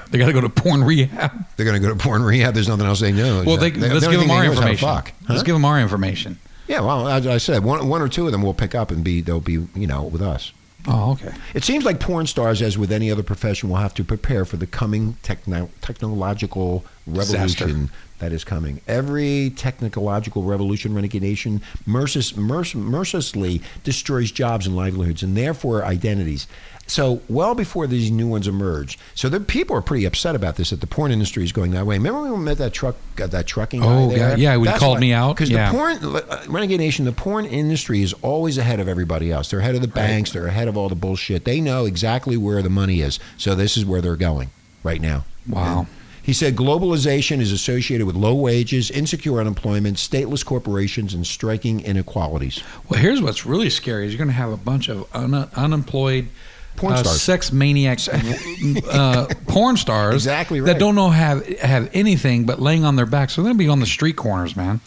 They 0.09 0.19
got 0.19 0.27
to 0.27 0.33
go 0.33 0.41
to 0.41 0.49
porn 0.49 0.85
rehab. 0.85 1.33
They're 1.57 1.67
going 1.67 1.81
to 1.83 1.85
go 1.89 1.93
to 1.93 2.01
porn 2.01 2.23
rehab. 2.23 2.55
There's 2.55 2.69
nothing 2.69 2.87
else 2.87 3.01
they 3.01 3.11
know. 3.11 3.43
Well, 3.45 3.57
they, 3.57 3.71
the 3.71 3.89
let's 3.93 4.05
only 4.07 4.19
give 4.19 4.21
them 4.21 4.31
our 4.31 4.43
they 4.43 4.47
know 4.47 4.53
is 4.53 4.59
how 4.61 4.69
information. 4.69 4.89
fuck. 4.89 5.13
Let's 5.29 5.43
give 5.43 5.55
them 5.57 5.65
our 5.65 5.81
information. 5.81 6.39
Yeah, 6.69 6.81
well, 6.81 7.09
as 7.09 7.27
I 7.27 7.39
said, 7.39 7.65
one, 7.65 7.89
one 7.89 8.03
or 8.03 8.09
two 8.09 8.27
of 8.27 8.33
them 8.33 8.43
will 8.43 8.55
pick 8.55 8.75
up 8.75 8.91
and 8.91 9.05
be 9.05 9.21
they'll 9.21 9.41
be 9.41 9.53
you 9.75 9.87
know 9.87 10.05
with 10.05 10.23
us. 10.23 10.53
Oh, 10.89 11.13
okay. 11.13 11.33
It 11.53 11.65
seems 11.65 11.85
like 11.85 11.99
porn 11.99 12.27
stars, 12.27 12.63
as 12.63 12.79
with 12.79 12.93
any 12.93 13.11
other 13.11 13.25
profession, 13.25 13.69
will 13.69 13.77
have 13.77 13.95
to 13.95 14.05
prepare 14.05 14.45
for 14.45 14.57
the 14.57 14.67
coming 14.69 15.17
techno- 15.23 15.69
technological 15.81 16.85
revolution 17.09 17.91
that 18.21 18.33
is 18.33 18.45
coming. 18.45 18.81
Every 18.87 19.51
technological 19.57 20.45
revolution, 20.45 20.95
Renegade 20.95 21.23
Nation, 21.23 21.61
merc- 21.87 22.35
mercilessly 22.37 23.63
destroys 23.83 24.31
jobs 24.31 24.67
and 24.67 24.77
livelihoods, 24.77 25.23
and 25.25 25.37
therefore 25.37 25.85
identities. 25.85 26.47
So, 26.89 27.21
well 27.29 27.57
before 27.57 27.89
these 27.89 28.13
new 28.13 28.29
ones 28.29 28.47
emerge, 28.47 28.97
so 29.15 29.29
the 29.29 29.41
people 29.41 29.75
are 29.77 29.83
pretty 29.83 30.05
upset 30.05 30.37
about 30.37 30.55
this. 30.55 30.71
That 30.71 30.81
the 30.81 30.87
porn 30.87 31.11
industry 31.11 31.43
is 31.43 31.51
going 31.51 31.73
that 31.73 31.85
way. 31.85 31.97
Remember 31.97 32.23
when 32.23 32.33
we 32.33 32.39
met 32.39 32.59
that 32.59 32.73
truck, 32.73 32.95
uh, 33.21 33.27
that 33.27 33.47
trucking 33.49 33.81
guy 33.81 33.87
Oh, 33.87 34.09
there? 34.09 34.39
yeah, 34.39 34.55
yeah, 34.55 34.73
he 34.73 34.79
called 34.79 34.97
why- 34.99 35.01
me 35.01 35.13
out, 35.13 35.35
because 35.35 35.51
yeah. 35.51 35.71
the 35.73 35.77
porn 35.77 35.99
uh, 36.17 36.45
Renegade 36.49 36.79
Nation, 36.79 37.05
the 37.05 37.11
porn 37.13 37.45
industry 37.45 38.03
is 38.03 38.13
always 38.23 38.57
ahead 38.57 38.79
of 38.79 38.87
everybody 38.87 39.33
else. 39.33 39.51
They're 39.51 39.59
ahead 39.61 39.75
of 39.75 39.81
the 39.81 39.89
banks. 39.89 40.31
They're 40.31 40.47
ahead 40.47 40.69
of 40.69 40.77
all 40.77 40.89
the 40.89 40.95
bullshit. 40.95 41.45
They 41.45 41.61
know 41.61 41.87
exactly 41.87 42.37
where 42.37 42.63
the 42.63 42.71
money 42.71 43.01
is. 43.01 43.19
So 43.37 43.57
this 43.57 43.77
is 43.77 43.85
where 43.85 44.01
they're 44.01 44.15
going 44.15 44.51
right 44.85 45.01
now. 45.01 45.25
Wow. 45.49 45.81
And 45.81 45.89
he 46.23 46.33
said 46.33 46.55
globalization 46.57 47.41
is 47.41 47.51
associated 47.53 48.07
with 48.07 48.15
low 48.17 48.35
wages, 48.35 48.91
insecure 48.93 49.41
unemployment, 49.41 49.97
stateless 49.97 50.45
corporations, 50.45 51.15
and 51.15 51.27
striking 51.27 51.81
inequalities. 51.81 52.63
Well, 52.89 53.01
here's 53.01 53.21
what's 53.21 53.45
really 53.45 53.71
scary: 53.71 54.07
is 54.07 54.13
you're 54.13 54.19
going 54.19 54.29
to 54.29 54.35
have 54.35 54.53
a 54.53 54.57
bunch 54.57 54.89
of 54.89 55.07
un- 55.15 55.49
unemployed. 55.57 56.29
Porn 56.77 56.93
uh, 56.93 56.97
stars. 56.99 57.23
sex 57.23 57.53
maniac 57.53 57.99
uh, 58.91 59.27
porn 59.47 59.77
stars 59.77 60.15
Exactly 60.15 60.61
right. 60.61 60.67
that 60.67 60.79
don't 60.79 60.95
know 60.95 61.11
have 61.11 61.47
have 61.59 61.91
anything 61.93 62.45
but 62.45 62.61
laying 62.61 62.85
on 62.85 62.97
their 62.97 63.07
backs. 63.07 63.35
So 63.35 63.43
they're 63.43 63.49
going 63.49 63.59
to 63.59 63.65
be 63.65 63.69
on 63.69 63.81
the 63.81 63.87
street 63.87 64.17
corners, 64.17 64.55
man. 64.57 64.81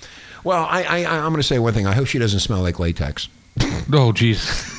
Well, 0.43 0.65
I, 0.69 0.84
I, 0.84 1.06
I'm 1.17 1.32
going 1.32 1.38
to 1.38 1.43
say 1.43 1.60
one 1.60 1.73
thing. 1.73 1.86
I 1.88 1.93
hope 1.93 2.08
she 2.08 2.19
doesn't 2.19 2.39
smell 2.39 2.62
like 2.62 2.80
latex. 2.80 3.28
Oh, 3.91 4.12
jeez. 4.13 4.75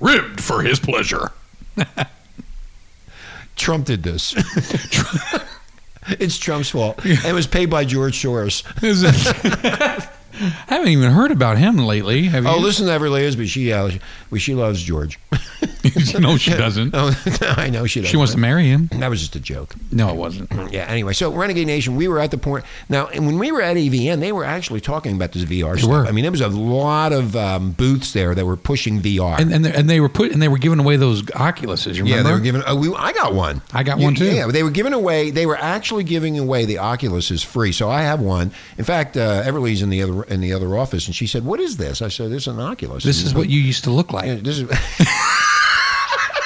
Ribbed 0.00 0.40
for 0.40 0.62
his 0.62 0.80
pleasure. 0.80 1.30
Trump 3.56 3.86
did 3.86 4.02
this. 4.02 4.34
it's 6.08 6.38
Trump's 6.38 6.70
fault. 6.70 7.00
It 7.04 7.32
was 7.32 7.46
paid 7.46 7.66
by 7.70 7.84
George 7.84 8.20
Soros. 8.20 8.64
I 10.40 10.44
haven't 10.68 10.88
even 10.88 11.10
heard 11.10 11.30
about 11.30 11.58
him 11.58 11.78
lately. 11.78 12.24
Have 12.24 12.44
you? 12.44 12.50
Oh, 12.50 12.58
listen 12.58 12.86
to 12.86 12.92
Everly 12.92 13.22
Isby. 13.28 13.46
She, 13.46 13.72
uh, 13.72 13.90
she, 13.90 14.38
she 14.38 14.54
loves 14.54 14.82
George. 14.82 15.18
no, 16.18 16.36
she 16.36 16.50
doesn't. 16.50 16.90
Oh, 16.94 17.10
I 17.42 17.70
know 17.70 17.86
she 17.86 18.00
doesn't. 18.00 18.10
She 18.10 18.16
wants 18.16 18.32
to 18.32 18.38
marry 18.38 18.66
him. 18.66 18.88
That 18.92 19.08
was 19.10 19.20
just 19.20 19.36
a 19.36 19.40
joke. 19.40 19.74
No, 19.92 20.08
it 20.10 20.16
wasn't. 20.16 20.50
Yeah. 20.72 20.86
Anyway, 20.88 21.12
so 21.12 21.32
Renegade 21.32 21.66
Nation, 21.66 21.96
we 21.96 22.08
were 22.08 22.18
at 22.18 22.30
the 22.30 22.38
point 22.38 22.64
now, 22.88 23.06
and 23.08 23.26
when 23.26 23.38
we 23.38 23.52
were 23.52 23.62
at 23.62 23.76
AVN, 23.76 24.20
they 24.20 24.32
were 24.32 24.44
actually 24.44 24.80
talking 24.80 25.14
about 25.16 25.32
this 25.32 25.44
VR 25.44 25.78
stuff. 25.78 25.90
were. 25.90 26.06
I 26.06 26.10
mean, 26.12 26.22
there 26.22 26.30
was 26.32 26.40
a 26.40 26.48
lot 26.48 27.12
of 27.12 27.36
um, 27.36 27.72
booths 27.72 28.12
there 28.12 28.34
that 28.34 28.44
were 28.44 28.56
pushing 28.56 29.00
VR. 29.00 29.38
And 29.38 29.52
and 29.52 29.64
they, 29.64 29.72
and 29.72 29.88
they 29.88 30.00
were 30.00 30.08
put 30.08 30.32
and 30.32 30.42
they 30.42 30.48
were 30.48 30.58
giving 30.58 30.78
away 30.78 30.96
those 30.96 31.22
Oculuses. 31.22 31.94
You 31.96 32.04
remember? 32.04 32.16
yeah, 32.16 32.22
they 32.22 32.32
were 32.32 32.40
giving. 32.40 32.62
Oh, 32.66 32.76
we, 32.76 32.94
I 32.94 33.12
got 33.12 33.34
one. 33.34 33.62
I 33.72 33.82
got 33.82 33.98
one, 33.98 34.14
too. 34.14 34.24
Yeah, 34.34 34.46
they 34.48 34.62
were 34.62 34.70
giving 34.70 34.92
away. 34.92 35.30
They 35.30 35.46
were 35.46 35.56
actually 35.56 36.04
giving 36.04 36.38
away 36.38 36.64
the 36.64 36.78
Oculus 36.78 37.30
is 37.30 37.42
free. 37.42 37.72
So 37.72 37.88
I 37.90 38.02
have 38.02 38.20
one. 38.20 38.52
In 38.76 38.84
fact, 38.84 39.16
uh, 39.16 39.42
Everly's 39.44 39.82
in 39.82 39.90
the 39.90 40.02
other 40.02 40.22
in 40.24 40.40
the 40.40 40.52
other 40.52 40.76
office, 40.76 41.06
and 41.06 41.14
she 41.14 41.26
said, 41.26 41.44
"What 41.44 41.60
is 41.60 41.76
this?" 41.76 42.02
I 42.02 42.08
said, 42.08 42.30
"This 42.30 42.42
is 42.42 42.48
an 42.48 42.60
Oculus." 42.60 43.04
This 43.04 43.22
is 43.22 43.34
what 43.34 43.48
you 43.48 43.60
used 43.60 43.84
to 43.84 43.90
look 43.90 44.10
Yeah, 44.10 44.16
like. 44.34 44.42
this 44.42 44.58
is. 44.58 44.68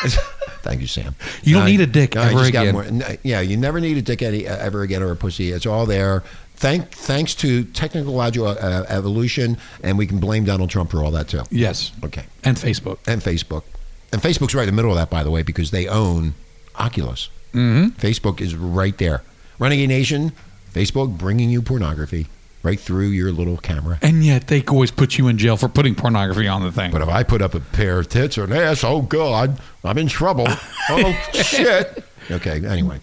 Thank 0.62 0.81
you, 0.81 0.87
Sam. 0.87 1.15
You 1.43 1.55
don't 1.55 1.65
No, 1.65 1.71
need 1.71 1.81
a 1.81 1.87
dick 1.87 2.15
no, 2.15 2.23
ever 2.23 2.45
again. 2.45 2.73
more- 2.73 2.87
yeah, 3.23 3.41
you 3.41 3.57
never 3.57 3.81
need 3.81 3.97
a 3.97 4.03
dick 4.03 4.23
any, 4.23 4.47
uh, 4.47 4.57
ever 4.59 4.83
again 4.83 5.03
or 5.03 5.11
a 5.11 5.17
pussy. 5.17 5.51
It's 5.51 5.67
all 5.67 5.87
there. 5.87 6.23
Thank, 6.57 6.91
thanks 6.93 7.35
to 7.37 7.65
technological 7.65 8.47
uh, 8.49 8.85
evolution, 8.88 9.59
and 9.83 9.99
we 9.99 10.07
can 10.07 10.19
blame 10.21 10.45
Donald 10.45 10.71
Trump 10.71 10.91
for 10.93 11.03
all 11.03 11.11
that 11.11 11.27
too. 11.29 11.43
Yes, 11.51 11.91
Okay, 12.05 12.23
and 12.45 12.57
Facebook. 12.57 12.99
and 13.09 13.21
Facebook, 13.21 13.65
and 14.12 14.23
Facebook's 14.23 14.55
right 14.55 14.62
in 14.69 14.75
the 14.75 14.77
middle 14.77 14.93
of 14.93 14.97
that, 14.97 15.11
by 15.11 15.25
the 15.25 15.31
way, 15.33 15.43
because 15.43 15.73
they 15.73 15.88
own 15.88 16.35
Oculus. 16.77 17.29
Mm-hmm. 17.53 17.99
Facebook 18.01 18.41
is 18.41 18.55
right 18.55 18.97
there. 18.99 19.23
Renegade 19.59 19.88
Nation, 19.88 20.33
Facebook 20.73 21.19
bringing 21.19 21.51
you 21.51 21.61
pornography 21.62 22.29
right 22.62 22.79
through 22.79 23.09
your 23.09 23.33
little 23.33 23.57
camera. 23.57 23.98
And 24.03 24.25
yet 24.25 24.46
they 24.48 24.62
always 24.64 24.90
put 24.90 25.18
you 25.18 25.29
in 25.29 25.38
jail 25.38 25.57
for 25.57 25.68
putting 25.68 25.94
pornography 25.94 26.48
on 26.48 26.62
the 26.62 26.72
thing. 26.72 26.92
But 26.92 27.03
if 27.03 27.09
I 27.09 27.22
put 27.22 27.42
up 27.42 27.55
a 27.55 27.61
pair 27.61 27.98
of 27.98 28.09
tits 28.09 28.38
or 28.38 28.44
an 28.44 28.53
ass, 28.53 28.85
oh 28.85 29.03
God, 29.03 29.59
I'm 29.85 29.98
in 29.98 30.09
trouble. 30.09 30.46
Oh 30.88 31.12
shit. 31.33 32.05
Okay. 32.29 32.61
Anyway, 32.66 32.98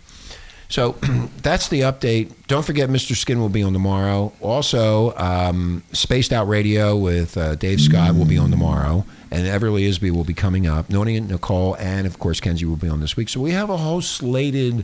so 0.68 0.92
that's 1.42 1.70
the 1.70 1.82
update. 1.82 2.32
Don't 2.48 2.66
forget, 2.66 2.90
Mr. 2.90 3.16
Skin 3.16 3.40
will 3.40 3.48
be 3.48 3.64
on 3.64 3.72
tomorrow. 3.72 4.34
Also, 4.42 5.16
um, 5.16 5.82
Spaced 5.94 6.34
Out 6.34 6.48
Radio 6.50 6.98
with 6.98 7.38
uh, 7.38 7.56
Dave 7.56 7.80
Scott 7.80 8.16
will 8.16 8.26
be 8.26 8.38
on 8.38 8.52
tomorrow, 8.52 9.06
and 9.32 9.48
Everly 9.48 9.88
Isby 9.88 10.12
will 10.12 10.26
be 10.26 10.34
coming 10.34 10.68
up. 10.68 10.90
Noni 10.90 11.16
and 11.16 11.30
Nicole, 11.30 11.76
and 11.76 12.06
of 12.06 12.20
course 12.20 12.42
Kenzie 12.42 12.66
will 12.66 12.76
be 12.76 12.90
on 12.90 13.00
this 13.00 13.16
week. 13.16 13.30
So 13.30 13.40
we 13.40 13.52
have 13.52 13.70
a 13.70 13.78
whole 13.78 14.02
slated 14.02 14.84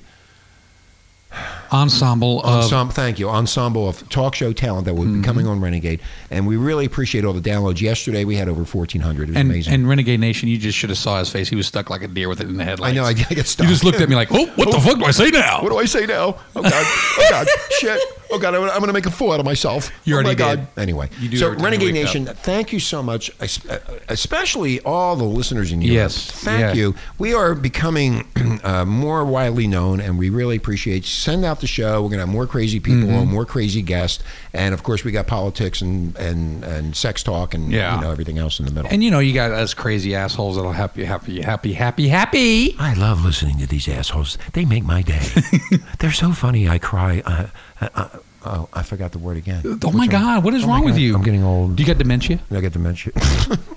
Ensemble 1.71 2.41
of 2.41 2.63
ensemble. 2.63 2.93
Thank 2.93 3.19
you, 3.19 3.29
ensemble 3.29 3.89
of 3.89 4.07
talk 4.09 4.35
show 4.35 4.53
talent 4.53 4.85
that 4.85 4.93
will 4.93 5.03
Mm-hmm. 5.05 5.21
be 5.21 5.25
coming 5.25 5.47
on 5.47 5.59
Renegade, 5.61 5.99
and 6.31 6.47
we 6.47 6.55
really 6.57 6.85
appreciate 6.85 7.25
all 7.25 7.33
the 7.33 7.41
downloads. 7.41 7.81
Yesterday 7.81 8.23
we 8.23 8.35
had 8.35 8.47
over 8.47 8.63
1,400. 8.63 9.23
It 9.23 9.31
was 9.31 9.35
and, 9.37 9.49
amazing. 9.51 9.73
and 9.73 9.89
Renegade 9.89 10.19
Nation, 10.19 10.47
you 10.47 10.57
just 10.57 10.77
should 10.77 10.89
have 10.89 10.97
saw 10.97 11.19
his 11.19 11.29
face. 11.29 11.49
He 11.49 11.55
was 11.55 11.67
stuck 11.67 11.89
like 11.89 12.01
a 12.01 12.07
deer 12.07 12.29
with 12.29 12.39
it 12.39 12.47
in 12.47 12.57
the 12.57 12.63
headlights 12.63 12.91
I 12.91 12.95
know. 12.95 13.03
I, 13.03 13.09
I 13.09 13.13
get 13.13 13.47
stuck. 13.47 13.65
You 13.65 13.71
just 13.71 13.83
looked 13.83 13.99
at 13.99 14.07
me 14.09 14.15
like, 14.15 14.29
oh, 14.31 14.45
what 14.55 14.71
the 14.71 14.79
fuck 14.79 14.97
do 14.99 15.05
I 15.05 15.11
say 15.11 15.29
now? 15.29 15.61
What 15.61 15.69
do 15.69 15.77
I 15.77 15.85
say 15.85 16.05
now? 16.05 16.37
Oh 16.55 16.61
God! 16.61 16.71
Oh 16.73 17.27
God! 17.29 17.47
Shit! 17.79 17.99
Oh 18.35 18.39
God! 18.39 18.53
I'm 18.53 18.79
gonna, 18.81 18.91
make 18.91 19.05
a 19.05 19.11
fool 19.11 19.31
out 19.31 19.39
of 19.39 19.45
myself. 19.45 19.91
You 20.03 20.15
oh 20.15 20.17
my 20.21 20.25
already 20.25 20.37
God! 20.37 20.67
did. 20.75 20.81
Anyway, 20.81 21.09
You 21.21 21.29
do 21.29 21.37
so 21.37 21.45
every 21.45 21.57
time 21.57 21.61
you 21.61 21.65
Renegade 21.71 21.93
wake 21.93 22.03
Nation, 22.03 22.25
thank 22.25 22.73
you 22.73 22.79
so 22.81 23.01
much, 23.01 23.31
uh, 23.39 23.77
especially 24.09 24.81
all 24.81 25.15
the 25.15 25.23
listeners 25.23 25.71
in 25.71 25.81
Europe. 25.81 25.93
Yes, 25.95 26.29
thank 26.31 26.59
yeah. 26.59 26.73
you. 26.73 26.95
We 27.17 27.33
are 27.33 27.55
becoming 27.55 28.27
uh, 28.63 28.83
more 28.85 29.23
widely 29.25 29.67
known, 29.67 29.99
and 30.01 30.17
we 30.19 30.29
really 30.29 30.57
appreciate. 30.57 31.05
Send 31.05 31.45
out 31.45 31.61
the 31.61 31.67
show. 31.67 32.03
We're 32.03 32.09
gonna 32.09 32.23
have 32.23 32.29
more 32.29 32.47
crazy 32.47 32.79
people 32.79 32.95
Mm-hmm. 33.05 33.31
more 33.31 33.45
crazy 33.45 33.81
guests, 33.81 34.23
and 34.53 34.73
of 34.73 34.83
course 34.83 35.03
we 35.03 35.11
got 35.11 35.27
politics 35.27 35.81
and 35.81 36.15
and 36.17 36.63
and 36.63 36.95
sex 36.95 37.23
talk 37.23 37.53
and 37.53 37.71
Yeah. 37.71 37.95
you 37.95 38.01
know 38.01 38.11
everything 38.11 38.37
else 38.37 38.59
in 38.59 38.65
the 38.65 38.71
middle. 38.71 38.89
And 38.91 39.03
you 39.03 39.11
know, 39.11 39.19
you 39.19 39.33
got 39.33 39.51
us 39.51 39.73
crazy 39.73 40.15
assholes 40.15 40.55
that'll 40.55 40.71
help 40.71 40.97
you 40.97 41.05
happy, 41.05 41.41
happy, 41.41 41.73
happy, 41.73 42.07
happy. 42.07 42.75
I 42.79 42.93
love 42.93 43.23
listening 43.23 43.57
to 43.59 43.67
these 43.67 43.87
assholes. 43.87 44.37
They 44.53 44.65
make 44.65 44.83
my 44.83 45.01
day. 45.01 45.21
They're 46.05 46.11
so 46.11 46.33
funny. 46.33 46.69
I 46.69 46.77
cry. 46.77 47.23
Uh, 47.25 47.47
uh, 47.81 47.89
uh, 47.95 48.09
oh, 48.45 48.69
I 48.71 48.83
forgot 48.83 49.11
the 49.11 49.17
word 49.17 49.37
again. 49.37 49.79
Oh 49.83 49.91
my 49.91 50.05
God, 50.05 50.43
what 50.43 50.53
is 50.53 50.63
Oh 50.63 50.67
wrong 50.67 50.85
with 50.85 50.99
you? 50.99 51.15
I'm 51.15 51.23
getting 51.23 51.43
old. 51.43 51.75
Do 51.75 51.81
you 51.81 51.87
got 51.87 51.97
dementia? 51.97 52.41
I 52.51 52.61
get 52.61 52.73
dementia. 52.73 53.11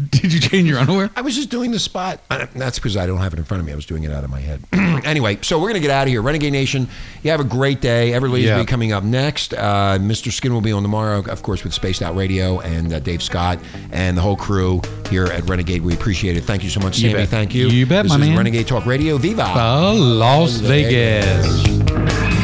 Did 0.10 0.32
you 0.32 0.40
change 0.40 0.68
your 0.68 0.78
underwear? 0.78 1.10
I 1.16 1.20
was 1.20 1.34
just 1.36 1.50
doing 1.50 1.70
the 1.70 1.78
spot. 1.78 2.20
Uh, 2.30 2.46
That's 2.54 2.78
because 2.78 2.96
I 2.96 3.06
don't 3.06 3.18
have 3.18 3.32
it 3.32 3.38
in 3.38 3.44
front 3.44 3.60
of 3.60 3.66
me. 3.66 3.72
I 3.72 3.76
was 3.76 3.86
doing 3.86 4.04
it 4.04 4.10
out 4.12 4.24
of 4.24 4.30
my 4.30 4.40
head. 4.40 4.62
anyway, 5.04 5.38
so 5.42 5.58
we're 5.58 5.68
going 5.68 5.74
to 5.74 5.80
get 5.80 5.90
out 5.90 6.04
of 6.04 6.08
here. 6.08 6.22
Renegade 6.22 6.52
Nation, 6.52 6.88
you 7.22 7.30
have 7.30 7.40
a 7.40 7.44
great 7.44 7.80
day. 7.80 8.10
Everly 8.12 8.42
Yeah. 8.44 8.56
will 8.56 8.62
be 8.64 8.66
coming 8.68 8.92
up 8.92 9.04
next. 9.04 9.52
Uh, 9.54 9.98
Mr. 10.00 10.32
Skin 10.32 10.52
will 10.54 10.60
be 10.60 10.72
on 10.72 10.82
tomorrow, 10.82 11.20
of 11.28 11.42
course, 11.42 11.64
with 11.64 11.74
Spaced 11.74 12.02
Out 12.02 12.16
Radio 12.16 12.60
and 12.60 12.92
uh, 12.92 13.00
Dave 13.00 13.22
Scott 13.22 13.58
and 13.92 14.16
the 14.16 14.22
whole 14.22 14.36
crew 14.36 14.80
here 15.10 15.26
at 15.26 15.48
Renegade. 15.48 15.82
We 15.82 15.94
appreciate 15.94 16.36
it. 16.36 16.42
Thank 16.44 16.64
you 16.64 16.70
so 16.70 16.80
much, 16.80 16.98
You 16.98 17.10
Sammy. 17.10 17.22
bet. 17.22 17.28
Thank 17.28 17.54
you. 17.54 17.68
You 17.68 17.86
bet, 17.86 18.04
this 18.04 18.10
my 18.10 18.16
is 18.20 18.28
man. 18.28 18.36
Renegade 18.38 18.66
Talk 18.68 18.86
Radio. 18.86 19.18
Viva! 19.18 19.44
Las 19.94 20.52
Vegas. 20.60 22.39